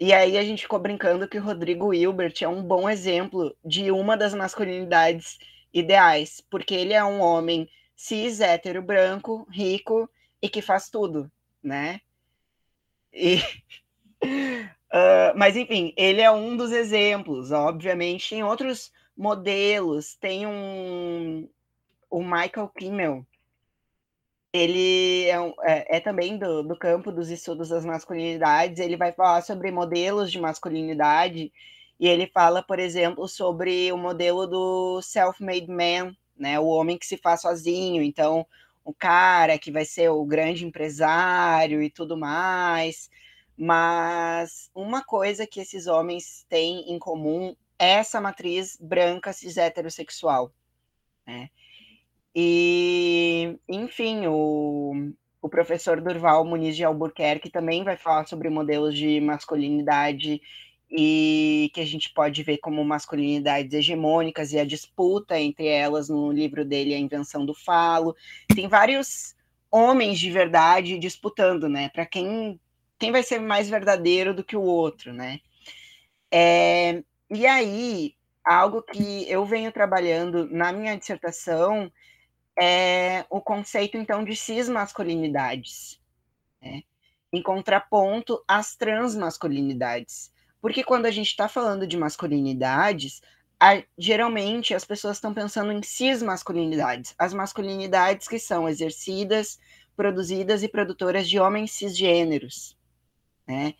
e 0.00 0.12
aí 0.12 0.38
a 0.38 0.42
gente 0.44 0.62
ficou 0.62 0.78
brincando 0.78 1.28
que 1.28 1.38
o 1.38 1.42
Rodrigo 1.42 1.92
Hilbert 1.92 2.34
é 2.40 2.48
um 2.48 2.62
bom 2.62 2.88
exemplo 2.88 3.56
de 3.64 3.90
uma 3.90 4.16
das 4.16 4.32
masculinidades 4.32 5.38
ideais, 5.72 6.40
porque 6.48 6.74
ele 6.74 6.92
é 6.92 7.04
um 7.04 7.20
homem 7.20 7.68
cis, 7.96 8.40
hétero, 8.40 8.80
branco, 8.80 9.46
rico 9.50 10.08
e 10.40 10.48
que 10.48 10.62
faz 10.62 10.88
tudo, 10.88 11.30
né? 11.62 12.00
E, 13.12 13.38
uh, 14.22 15.34
mas 15.36 15.56
enfim, 15.56 15.92
ele 15.96 16.20
é 16.20 16.30
um 16.30 16.56
dos 16.56 16.70
exemplos. 16.70 17.50
Obviamente, 17.50 18.36
em 18.36 18.44
outros 18.44 18.92
modelos 19.16 20.14
tem 20.14 20.46
um 20.46 21.48
o 22.10 22.22
Michael 22.22 22.68
Kimmel, 22.68 23.26
ele 24.58 25.26
é, 25.26 25.40
um, 25.40 25.54
é, 25.62 25.96
é 25.96 26.00
também 26.00 26.38
do, 26.38 26.62
do, 26.62 26.76
campo 26.76 27.12
dos 27.12 27.30
estudos 27.30 27.68
das 27.68 27.84
masculinidades. 27.84 28.78
Ele 28.80 28.96
vai 28.96 29.12
falar 29.12 29.42
sobre 29.42 29.70
modelos 29.70 30.30
de 30.32 30.40
masculinidade 30.40 31.52
e 32.00 32.08
ele 32.08 32.26
fala, 32.26 32.62
por 32.62 32.78
exemplo, 32.78 33.28
sobre 33.28 33.92
o 33.92 33.96
modelo 33.96 34.46
do 34.46 35.02
self-made 35.02 35.68
man, 35.68 36.14
né, 36.36 36.58
o 36.58 36.66
homem 36.66 36.98
que 36.98 37.06
se 37.06 37.16
faz 37.16 37.42
sozinho. 37.42 38.02
Então, 38.02 38.46
o 38.84 38.94
cara 38.94 39.58
que 39.58 39.70
vai 39.70 39.84
ser 39.84 40.08
o 40.10 40.24
grande 40.24 40.64
empresário 40.64 41.82
e 41.82 41.90
tudo 41.90 42.16
mais. 42.16 43.10
Mas 43.56 44.70
uma 44.74 45.02
coisa 45.04 45.46
que 45.46 45.60
esses 45.60 45.86
homens 45.86 46.46
têm 46.48 46.92
em 46.92 46.98
comum 46.98 47.54
é 47.78 47.90
essa 47.94 48.20
matriz 48.20 48.76
branca 48.80 49.32
cis 49.32 49.56
heterossexual, 49.56 50.52
né? 51.26 51.50
E, 52.40 53.58
enfim, 53.68 54.28
o, 54.28 55.12
o 55.42 55.48
professor 55.48 56.00
Durval 56.00 56.44
Muniz 56.44 56.76
de 56.76 56.84
Albuquerque 56.84 57.50
também 57.50 57.82
vai 57.82 57.96
falar 57.96 58.28
sobre 58.28 58.48
modelos 58.48 58.96
de 58.96 59.20
masculinidade 59.20 60.40
e 60.88 61.68
que 61.74 61.80
a 61.80 61.84
gente 61.84 62.14
pode 62.14 62.40
ver 62.44 62.58
como 62.58 62.84
masculinidades 62.84 63.74
hegemônicas 63.74 64.52
e 64.52 64.58
a 64.60 64.64
disputa 64.64 65.36
entre 65.36 65.66
elas 65.66 66.08
no 66.08 66.30
livro 66.30 66.64
dele 66.64 66.94
A 66.94 66.98
Invenção 66.98 67.44
do 67.44 67.52
Falo. 67.52 68.14
Tem 68.54 68.68
vários 68.68 69.34
homens 69.68 70.20
de 70.20 70.30
verdade 70.30 70.96
disputando, 70.96 71.68
né? 71.68 71.88
Para 71.88 72.06
quem 72.06 72.60
quem 73.00 73.10
vai 73.10 73.24
ser 73.24 73.40
mais 73.40 73.68
verdadeiro 73.68 74.32
do 74.32 74.44
que 74.44 74.56
o 74.56 74.62
outro, 74.62 75.12
né? 75.12 75.40
É, 76.30 77.02
e 77.28 77.48
aí, 77.48 78.14
algo 78.44 78.80
que 78.80 79.28
eu 79.28 79.44
venho 79.44 79.72
trabalhando 79.72 80.48
na 80.52 80.72
minha 80.72 80.96
dissertação 80.96 81.90
é 82.60 83.24
o 83.30 83.40
conceito, 83.40 83.96
então, 83.96 84.24
de 84.24 84.34
cismasculinidades, 84.34 86.00
né? 86.60 86.82
em 87.32 87.42
contraponto 87.42 88.42
às 88.48 88.74
transmasculinidades. 88.74 90.32
Porque 90.60 90.82
quando 90.82 91.06
a 91.06 91.10
gente 91.10 91.28
está 91.28 91.48
falando 91.48 91.86
de 91.86 91.96
masculinidades, 91.96 93.20
a, 93.60 93.82
geralmente 93.96 94.74
as 94.74 94.84
pessoas 94.84 95.16
estão 95.16 95.34
pensando 95.34 95.72
em 95.72 95.82
cismasculinidades, 95.82 97.14
as 97.18 97.32
masculinidades 97.32 98.28
que 98.28 98.38
são 98.38 98.68
exercidas, 98.68 99.58
produzidas 99.96 100.62
e 100.62 100.68
produtoras 100.68 101.28
de 101.28 101.40
homens 101.40 101.72
cisgêneros, 101.72 102.76
né? 103.46 103.74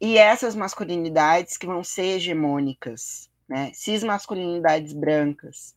E 0.00 0.16
essas 0.16 0.54
masculinidades 0.54 1.56
que 1.56 1.66
vão 1.66 1.82
ser 1.82 2.16
hegemônicas, 2.16 3.28
né? 3.48 3.72
Cismasculinidades 3.74 4.92
brancas. 4.92 5.74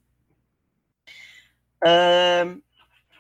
Uh, 1.84 2.62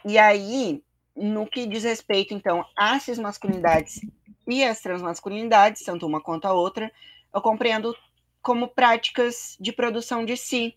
e 0.06 0.17
aí, 0.17 0.84
no 1.15 1.45
que 1.45 1.65
diz 1.65 1.84
respeito, 1.84 2.34
então, 2.34 2.65
às 2.76 3.17
masculinidades 3.17 4.02
e 4.47 4.63
as 4.63 4.82
transmasculinidades, 4.82 5.84
tanto 5.84 6.06
uma 6.06 6.21
quanto 6.21 6.45
a 6.45 6.54
outra, 6.54 6.91
eu 7.34 7.41
compreendo 7.41 7.95
como 8.41 8.67
práticas 8.67 9.56
de 9.60 9.71
produção 9.71 10.26
de 10.26 10.36
si, 10.36 10.76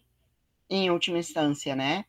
em 0.68 0.90
última 0.90 1.18
instância, 1.18 1.75
né? 1.75 2.05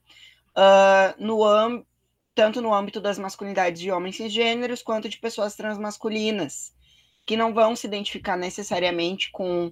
Uh, 0.55 1.25
no 1.25 1.85
tanto 2.33 2.61
no 2.61 2.73
âmbito 2.73 2.99
das 2.99 3.17
masculinidades 3.17 3.81
de 3.81 3.89
homens 3.91 4.17
cisgêneros, 4.17 4.83
quanto 4.83 5.07
de 5.07 5.17
pessoas 5.17 5.55
transmasculinas, 5.55 6.73
que 7.25 7.37
não 7.37 7.53
vão 7.53 7.75
se 7.75 7.87
identificar 7.87 8.35
necessariamente 8.35 9.31
com 9.31 9.71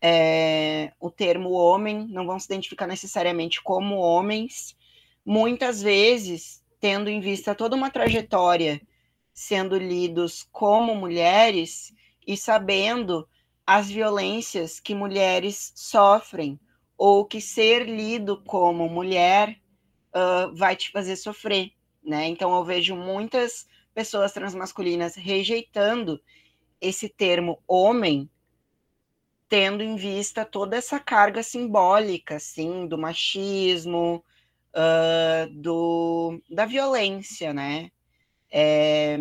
é, 0.00 0.92
o 1.00 1.10
termo 1.10 1.50
homem, 1.50 2.06
não 2.08 2.24
vão 2.24 2.38
se 2.38 2.46
identificar 2.46 2.86
necessariamente 2.86 3.60
como 3.62 3.96
homens, 3.96 4.76
muitas 5.24 5.82
vezes 5.82 6.62
tendo 6.80 7.08
em 7.08 7.20
vista 7.20 7.54
toda 7.54 7.74
uma 7.74 7.90
trajetória 7.90 8.80
sendo 9.32 9.76
lidos 9.76 10.46
como 10.52 10.94
mulheres 10.94 11.92
e 12.26 12.36
sabendo 12.36 13.28
as 13.66 13.88
violências 13.88 14.78
que 14.78 14.94
mulheres 14.94 15.72
sofrem 15.74 16.60
ou 16.96 17.24
que 17.24 17.40
ser 17.40 17.88
lido 17.88 18.42
como 18.44 18.88
mulher 18.88 19.58
uh, 20.14 20.54
vai 20.54 20.76
te 20.76 20.90
fazer 20.92 21.16
sofrer, 21.16 21.72
né? 22.02 22.26
Então 22.26 22.54
eu 22.54 22.64
vejo 22.64 22.94
muitas 22.94 23.66
pessoas 23.92 24.32
transmasculinas 24.32 25.14
rejeitando 25.16 26.20
esse 26.80 27.08
termo 27.08 27.62
homem, 27.66 28.28
tendo 29.48 29.82
em 29.82 29.96
vista 29.96 30.44
toda 30.44 30.76
essa 30.76 31.00
carga 31.00 31.42
simbólica, 31.42 32.36
assim, 32.36 32.86
do 32.86 32.98
machismo, 32.98 34.22
uh, 34.74 35.50
do, 35.50 36.40
da 36.50 36.66
violência, 36.66 37.52
né? 37.52 37.90
É, 38.50 39.18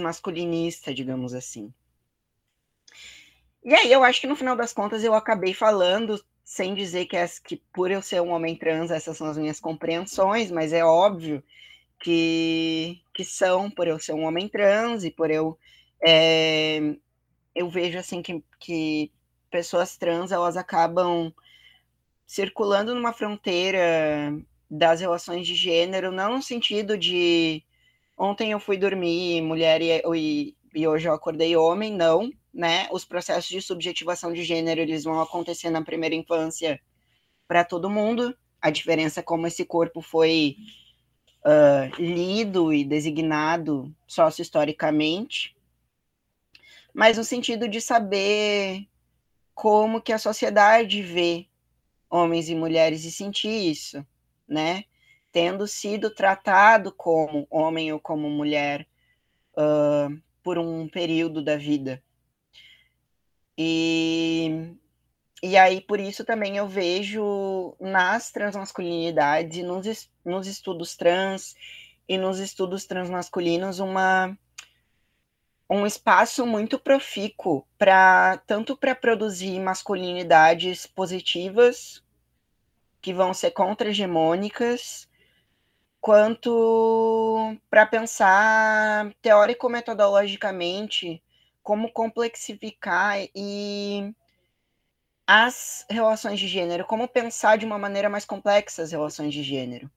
masculinista, 0.00 0.94
digamos 0.94 1.34
assim. 1.34 1.72
E 3.64 3.74
aí 3.74 3.90
eu 3.90 4.04
acho 4.04 4.20
que 4.20 4.26
no 4.26 4.36
final 4.36 4.56
das 4.56 4.72
contas 4.72 5.02
eu 5.02 5.14
acabei 5.14 5.54
falando 5.54 6.22
sem 6.44 6.74
dizer 6.74 7.06
que, 7.06 7.16
é, 7.16 7.26
que 7.42 7.56
por 7.72 7.90
eu 7.90 8.02
ser 8.02 8.20
um 8.20 8.30
homem 8.30 8.54
trans, 8.56 8.90
essas 8.90 9.16
são 9.16 9.26
as 9.26 9.38
minhas 9.38 9.58
compreensões, 9.58 10.50
mas 10.50 10.72
é 10.72 10.84
óbvio 10.84 11.42
que, 11.98 13.00
que 13.14 13.24
são 13.24 13.70
por 13.70 13.88
eu 13.88 13.98
ser 13.98 14.12
um 14.12 14.24
homem 14.24 14.48
trans 14.48 15.04
e 15.04 15.10
por 15.10 15.30
eu 15.30 15.58
é, 16.06 16.78
eu 17.54 17.70
vejo 17.70 17.96
assim 17.96 18.20
que, 18.20 18.44
que 18.60 19.10
pessoas 19.50 19.96
trans 19.96 20.30
elas 20.30 20.56
acabam 20.56 21.32
circulando 22.34 22.96
numa 22.96 23.12
fronteira 23.12 24.36
das 24.68 25.00
relações 25.00 25.46
de 25.46 25.54
gênero, 25.54 26.10
não 26.10 26.34
no 26.34 26.42
sentido 26.42 26.98
de 26.98 27.62
ontem 28.18 28.50
eu 28.50 28.58
fui 28.58 28.76
dormir 28.76 29.40
mulher 29.40 29.80
e, 29.80 30.02
e, 30.16 30.56
e 30.74 30.88
hoje 30.88 31.06
eu 31.06 31.12
acordei 31.12 31.56
homem, 31.56 31.92
não, 31.92 32.28
né? 32.52 32.88
Os 32.90 33.04
processos 33.04 33.48
de 33.48 33.62
subjetivação 33.62 34.32
de 34.32 34.42
gênero 34.42 34.80
eles 34.80 35.04
vão 35.04 35.20
acontecer 35.20 35.70
na 35.70 35.80
primeira 35.80 36.16
infância 36.16 36.80
para 37.46 37.64
todo 37.64 37.88
mundo. 37.88 38.36
A 38.60 38.68
diferença 38.68 39.20
é 39.20 39.22
como 39.22 39.46
esse 39.46 39.64
corpo 39.64 40.00
foi 40.00 40.56
uh, 41.46 42.02
lido 42.02 42.72
e 42.72 42.84
designado 42.84 43.94
sócio-historicamente, 44.08 45.54
mas 46.92 47.16
no 47.16 47.22
sentido 47.22 47.68
de 47.68 47.80
saber 47.80 48.88
como 49.54 50.02
que 50.02 50.12
a 50.12 50.18
sociedade 50.18 51.00
vê 51.00 51.46
homens 52.10 52.48
e 52.48 52.54
mulheres 52.54 53.04
e 53.04 53.10
sentir 53.10 53.70
isso, 53.70 54.04
né? 54.46 54.84
Tendo 55.32 55.66
sido 55.66 56.14
tratado 56.14 56.92
como 56.92 57.46
homem 57.50 57.92
ou 57.92 58.00
como 58.00 58.30
mulher 58.30 58.86
uh, 59.56 60.20
por 60.42 60.58
um 60.58 60.88
período 60.88 61.42
da 61.42 61.56
vida. 61.56 62.02
E, 63.56 64.74
e 65.42 65.56
aí, 65.56 65.80
por 65.80 66.00
isso 66.00 66.24
também 66.24 66.56
eu 66.56 66.68
vejo 66.68 67.76
nas 67.80 68.30
transmasculinidades, 68.30 69.64
nos, 69.64 70.10
nos 70.24 70.46
estudos 70.46 70.96
trans 70.96 71.54
e 72.08 72.18
nos 72.18 72.38
estudos 72.38 72.84
transmasculinos 72.84 73.78
uma 73.78 74.36
um 75.68 75.86
espaço 75.86 76.46
muito 76.46 76.78
profícuo 76.78 77.66
para 77.78 78.38
tanto 78.46 78.76
para 78.76 78.94
produzir 78.94 79.58
masculinidades 79.60 80.86
positivas 80.86 82.02
que 83.00 83.12
vão 83.12 83.34
ser 83.34 83.50
contra-hegemônicas, 83.50 85.08
quanto 86.00 87.56
para 87.70 87.86
pensar 87.86 89.12
teórico-metodologicamente 89.22 91.22
como 91.62 91.92
complexificar 91.92 93.18
e 93.34 94.14
as 95.26 95.86
relações 95.88 96.38
de 96.38 96.46
gênero, 96.46 96.84
como 96.84 97.08
pensar 97.08 97.56
de 97.56 97.64
uma 97.64 97.78
maneira 97.78 98.10
mais 98.10 98.26
complexa 98.26 98.82
as 98.82 98.92
relações 98.92 99.32
de 99.32 99.42
gênero. 99.42 99.90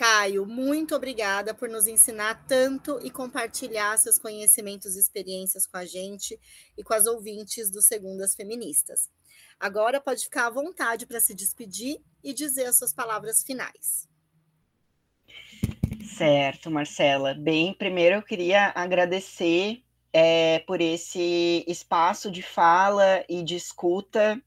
Caio, 0.00 0.46
muito 0.46 0.96
obrigada 0.96 1.52
por 1.52 1.68
nos 1.68 1.86
ensinar 1.86 2.46
tanto 2.46 2.98
e 3.02 3.10
compartilhar 3.10 3.98
seus 3.98 4.18
conhecimentos 4.18 4.96
e 4.96 4.98
experiências 4.98 5.66
com 5.66 5.76
a 5.76 5.84
gente 5.84 6.40
e 6.74 6.82
com 6.82 6.94
as 6.94 7.04
ouvintes 7.04 7.70
do 7.70 7.82
Segundas 7.82 8.34
Feministas. 8.34 9.10
Agora 9.60 10.00
pode 10.00 10.24
ficar 10.24 10.46
à 10.46 10.50
vontade 10.50 11.04
para 11.04 11.20
se 11.20 11.34
despedir 11.34 12.00
e 12.24 12.32
dizer 12.32 12.64
as 12.64 12.78
suas 12.78 12.94
palavras 12.94 13.42
finais. 13.42 14.08
Certo, 16.16 16.70
Marcela. 16.70 17.34
Bem, 17.34 17.74
primeiro 17.74 18.16
eu 18.16 18.22
queria 18.22 18.72
agradecer 18.74 19.82
é, 20.14 20.60
por 20.60 20.80
esse 20.80 21.62
espaço 21.68 22.30
de 22.30 22.40
fala 22.40 23.22
e 23.28 23.42
de 23.42 23.54
escuta. 23.54 24.42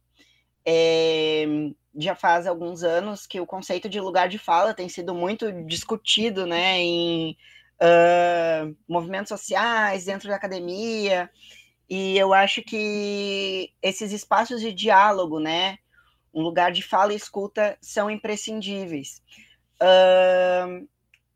É, 0.65 1.45
já 1.95 2.15
faz 2.15 2.47
alguns 2.47 2.83
anos 2.83 3.27
que 3.27 3.39
o 3.39 3.45
conceito 3.45 3.87
de 3.87 3.99
lugar 3.99 4.27
de 4.27 4.37
fala 4.37 4.73
tem 4.73 4.89
sido 4.89 5.13
muito 5.13 5.51
discutido 5.65 6.45
né, 6.45 6.79
em 6.79 7.37
uh, 7.81 8.75
movimentos 8.87 9.29
sociais, 9.29 10.05
dentro 10.05 10.29
da 10.29 10.35
academia, 10.35 11.29
e 11.89 12.17
eu 12.17 12.33
acho 12.33 12.61
que 12.63 13.71
esses 13.81 14.11
espaços 14.11 14.61
de 14.61 14.73
diálogo, 14.73 15.39
né, 15.39 15.77
um 16.33 16.41
lugar 16.41 16.71
de 16.71 16.81
fala 16.81 17.13
e 17.13 17.17
escuta, 17.17 17.77
são 17.79 18.09
imprescindíveis. 18.09 19.21
Uh, 19.81 20.87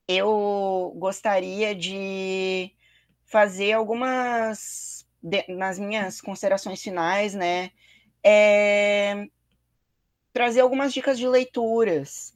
eu 0.08 0.94
gostaria 0.98 1.76
de 1.76 2.72
fazer 3.26 3.74
algumas 3.74 5.06
de, 5.22 5.46
nas 5.50 5.78
minhas 5.78 6.22
considerações 6.22 6.82
finais, 6.82 7.34
né? 7.36 7.72
É, 8.24 9.28
trazer 10.34 10.62
algumas 10.62 10.94
dicas 10.94 11.18
de 11.18 11.28
leituras. 11.28 12.34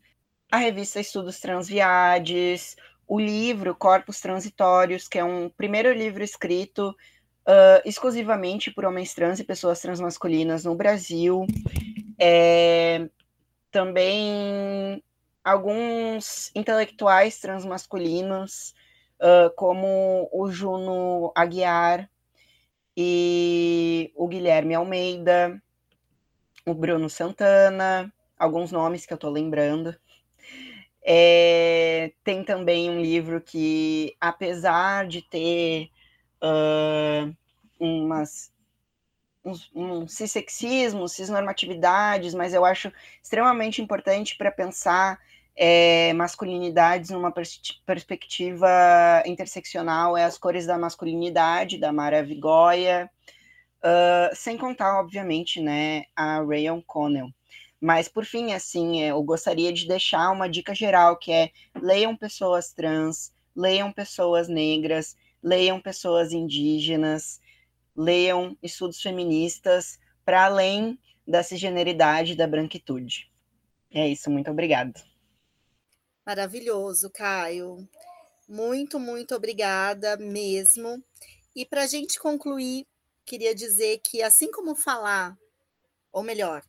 A 0.52 0.58
revista 0.58 1.00
Estudos 1.00 1.40
Transviades, 1.40 2.76
o 3.08 3.20
livro 3.20 3.76
Corpos 3.76 4.20
Transitórios, 4.20 5.08
que 5.08 5.20
é 5.20 5.24
um 5.24 5.50
primeiro 5.50 5.94
livro 5.94 6.24
escrito 6.24 6.96
uh, 7.48 7.82
exclusivamente 7.86 8.72
por 8.72 8.86
homens 8.86 9.14
trans 9.14 9.40
e 9.40 9.44
pessoas 9.44 9.80
transmasculinas 9.80 10.66
no 10.66 10.76
Brasil. 10.76 11.46
É, 12.20 13.10
também 13.70 15.04
alguns 15.44 16.52
intelectuais 16.56 17.40
transmasculinos 17.40 18.74
uh, 19.20 19.54
como 19.56 20.30
o 20.32 20.50
Juno 20.52 21.32
Aguiar 21.36 22.10
e 22.96 24.12
o 24.16 24.28
Guilherme 24.28 24.76
Almeida, 24.76 25.62
o 26.66 26.74
Bruno 26.74 27.10
Santana, 27.10 28.12
alguns 28.38 28.72
nomes 28.72 29.06
que 29.06 29.14
eu 29.14 29.16
estou 29.16 29.30
lembrando. 29.30 29.96
É, 31.04 32.12
tem 32.24 32.44
também 32.44 32.90
um 32.90 33.02
livro 33.02 33.42
que, 33.42 34.16
apesar 34.20 35.08
de 35.08 35.22
ter 35.22 35.90
uh, 36.44 37.36
umas 37.80 38.52
uns, 39.44 39.70
um 39.74 40.08
cissexismo, 40.08 41.08
cisnormatividades, 41.08 42.34
mas 42.34 42.54
eu 42.54 42.64
acho 42.64 42.92
extremamente 43.22 43.82
importante 43.82 44.38
para 44.38 44.52
pensar 44.52 45.20
é, 45.56 46.14
masculinidades 46.14 47.10
numa 47.10 47.32
pers 47.32 47.60
perspectiva 47.86 48.70
interseccional, 49.26 50.16
é 50.16 50.24
As 50.24 50.38
Cores 50.38 50.66
da 50.66 50.78
Masculinidade, 50.78 51.78
da 51.78 51.92
Mara 51.92 52.24
Vigoya, 52.24 53.10
uh, 53.84 54.36
sem 54.36 54.58
contar, 54.58 55.00
obviamente, 55.00 55.62
né, 55.62 56.06
a 56.16 56.42
Rayon 56.42 56.82
Connell. 56.82 57.30
Mas, 57.80 58.08
por 58.08 58.26
fim, 58.26 58.54
assim, 58.54 59.02
eu 59.02 59.22
gostaria 59.24 59.74
de 59.74 59.88
deixar 59.88 60.32
uma 60.32 60.48
dica 60.48 60.74
geral, 60.74 61.18
que 61.18 61.32
é 61.32 61.52
leiam 61.76 62.16
pessoas 62.16 62.72
trans, 62.72 63.34
leiam 63.56 63.92
pessoas 63.92 64.48
negras, 64.48 65.16
leiam 65.42 65.82
pessoas 65.82 66.32
indígenas, 66.32 67.42
leiam 67.96 68.56
estudos 68.62 69.02
feministas, 69.02 70.00
para 70.24 70.46
além 70.46 71.00
da 71.28 71.42
cisgeneridade 71.42 72.36
da 72.36 72.46
branquitude. 72.46 73.32
É 73.92 74.08
isso, 74.08 74.30
muito 74.30 74.52
obrigada. 74.52 74.94
Maravilhoso, 76.26 77.10
Caio. 77.10 77.88
Muito, 78.48 79.00
muito 79.00 79.34
obrigada 79.34 80.18
mesmo. 80.18 81.04
E 81.56 81.66
para 81.66 81.84
a 81.84 81.88
gente 81.88 82.20
concluir, 82.20 82.86
queria 83.26 83.54
dizer 83.56 84.00
que, 84.00 84.22
assim 84.22 84.52
como 84.52 84.76
falar, 84.76 85.38
ou 86.12 86.24
melhor, 86.24 86.64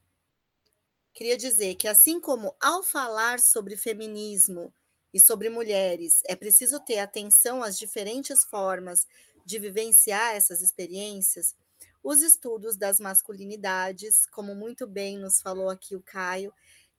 queria 1.15 1.37
dizer 1.37 1.75
que, 1.77 1.89
assim 1.89 2.21
como 2.21 2.55
ao 2.61 2.83
falar 2.83 3.41
sobre 3.41 3.77
feminismo 3.77 4.73
e 5.13 5.21
sobre 5.21 5.51
mulheres, 5.51 6.23
é 6.27 6.35
preciso 6.35 6.81
ter 6.81 6.99
atenção 6.99 7.63
às 7.63 7.79
diferentes 7.79 8.45
formas 8.45 9.07
de 9.45 9.59
vivenciar 9.59 10.35
essas 10.35 10.63
experiências, 10.63 11.55
os 12.03 12.21
estudos 12.21 12.77
das 12.77 12.99
masculinidades, 12.99 14.27
como 14.27 14.55
muito 14.55 14.87
bem 14.87 15.19
nos 15.19 15.41
falou 15.41 15.69
aqui 15.69 15.95
o 15.95 16.03
Caio, 16.03 16.53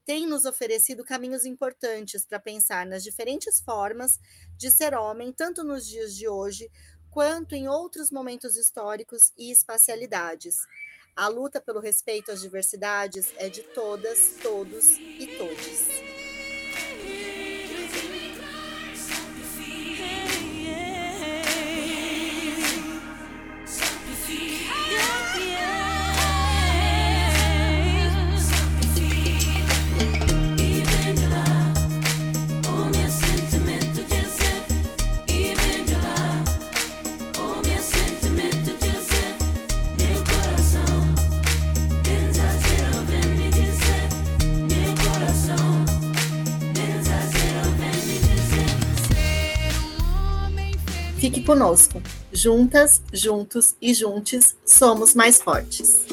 têm 0.06 0.28
nos 0.28 0.46
oferecido 0.46 1.04
caminhos 1.04 1.46
importantes 1.46 2.26
para 2.26 2.40
pensar 2.40 2.86
nas 2.86 3.04
diferentes 3.04 3.62
formas 3.62 4.20
de 4.58 4.70
ser 4.70 4.94
homem, 4.94 5.32
tanto 5.32 5.64
nos 5.64 5.88
dias 5.88 6.16
de 6.16 6.28
hoje 6.28 6.70
quanto 7.14 7.54
em 7.54 7.68
outros 7.68 8.10
momentos 8.10 8.58
históricos 8.58 9.32
e 9.38 9.52
espacialidades. 9.52 10.58
A 11.16 11.28
luta 11.28 11.62
pelo 11.62 11.80
respeito 11.80 12.32
às 12.32 12.42
diversidades 12.42 13.32
é 13.38 13.48
de 13.48 13.62
todas, 13.62 14.38
todos 14.42 14.98
e 14.98 15.28
todes. 15.38 16.23
Fique 51.24 51.42
conosco. 51.42 52.02
Juntas, 52.34 53.02
juntos 53.14 53.78
e 53.82 53.94
juntes 53.94 54.58
somos 54.66 55.16
mais 55.16 55.42
fortes. 55.42 56.06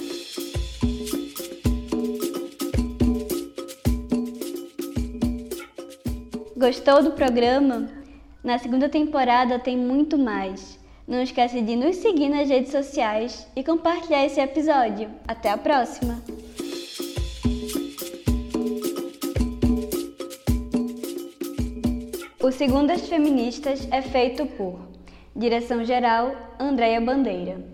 Gostou 6.57 7.03
do 7.03 7.11
programa? 7.11 7.90
Na 8.44 8.57
segunda 8.61 8.88
temporada 8.88 9.59
tem 9.59 9.77
muito 9.77 10.16
mais. 10.16 10.79
Não 11.09 11.20
esquece 11.20 11.61
de 11.61 11.75
nos 11.75 11.96
seguir 11.96 12.29
nas 12.29 12.49
redes 12.49 12.70
sociais 12.70 13.49
e 13.57 13.64
compartilhar 13.64 14.25
esse 14.25 14.40
episódio. 14.40 15.11
Até 15.27 15.51
a 15.51 15.59
próxima! 15.59 16.23
O 22.40 22.53
Segundas 22.53 23.09
Feministas 23.09 23.88
é 23.90 24.03
feito 24.03 24.46
por 24.46 24.89
Direção-Geral, 25.40 26.37
Andréia 26.59 27.00
Bandeira. 27.00 27.64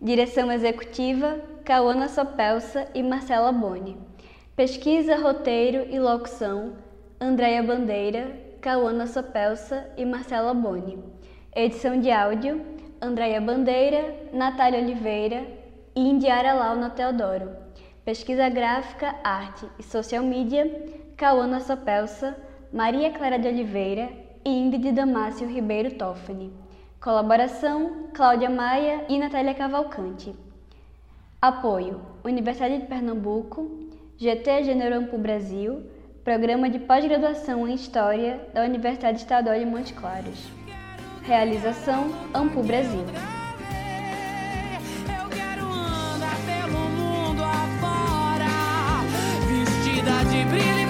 Direção 0.00 0.50
Executiva, 0.50 1.40
Cauana 1.64 2.08
Sopelsa 2.08 2.88
e 2.92 3.00
Marcela 3.00 3.52
Boni. 3.52 3.96
Pesquisa, 4.56 5.14
roteiro 5.14 5.86
e 5.88 6.00
locução, 6.00 6.72
Andréia 7.20 7.62
Bandeira, 7.62 8.36
Cauana 8.60 9.06
Sopelsa 9.06 9.88
e 9.96 10.04
Marcela 10.04 10.52
Boni. 10.52 10.98
Edição 11.54 12.00
de 12.00 12.10
áudio, 12.10 12.60
Andréia 13.00 13.40
Bandeira, 13.40 14.16
Natália 14.32 14.80
Oliveira 14.80 15.46
e 15.94 16.00
Indiara 16.00 16.54
Launa 16.54 16.90
Teodoro. 16.90 17.50
Pesquisa 18.04 18.48
gráfica, 18.48 19.14
arte 19.22 19.64
e 19.78 19.82
social 19.84 20.24
media, 20.24 20.68
Cauana 21.16 21.60
Sopelsa, 21.60 22.36
Maria 22.72 23.12
Clara 23.12 23.38
de 23.38 23.46
Oliveira 23.46 24.08
e 24.44 24.50
Ingrid 24.50 24.90
Damácio 24.90 25.46
Ribeiro 25.46 25.92
Toffani. 25.92 26.71
Colaboração: 27.02 28.10
Cláudia 28.14 28.48
Maia 28.48 29.04
e 29.08 29.18
Natália 29.18 29.52
Cavalcante. 29.54 30.32
Apoio: 31.40 32.00
Universidade 32.24 32.78
de 32.78 32.86
Pernambuco, 32.86 33.88
GT 34.16 34.62
Gênero 34.62 34.94
Ampo 34.98 35.18
Brasil, 35.18 35.82
Programa 36.22 36.70
de 36.70 36.78
Pós-Graduação 36.78 37.66
em 37.66 37.74
História 37.74 38.40
da 38.54 38.62
Universidade 38.62 39.18
Estadual 39.18 39.58
de 39.58 39.64
Montes 39.64 39.90
Claros. 39.90 40.46
Realização: 41.24 42.06
Ampo 42.32 42.62
Brasil. 42.62 43.04
de 50.30 50.44
brilho. 50.44 50.81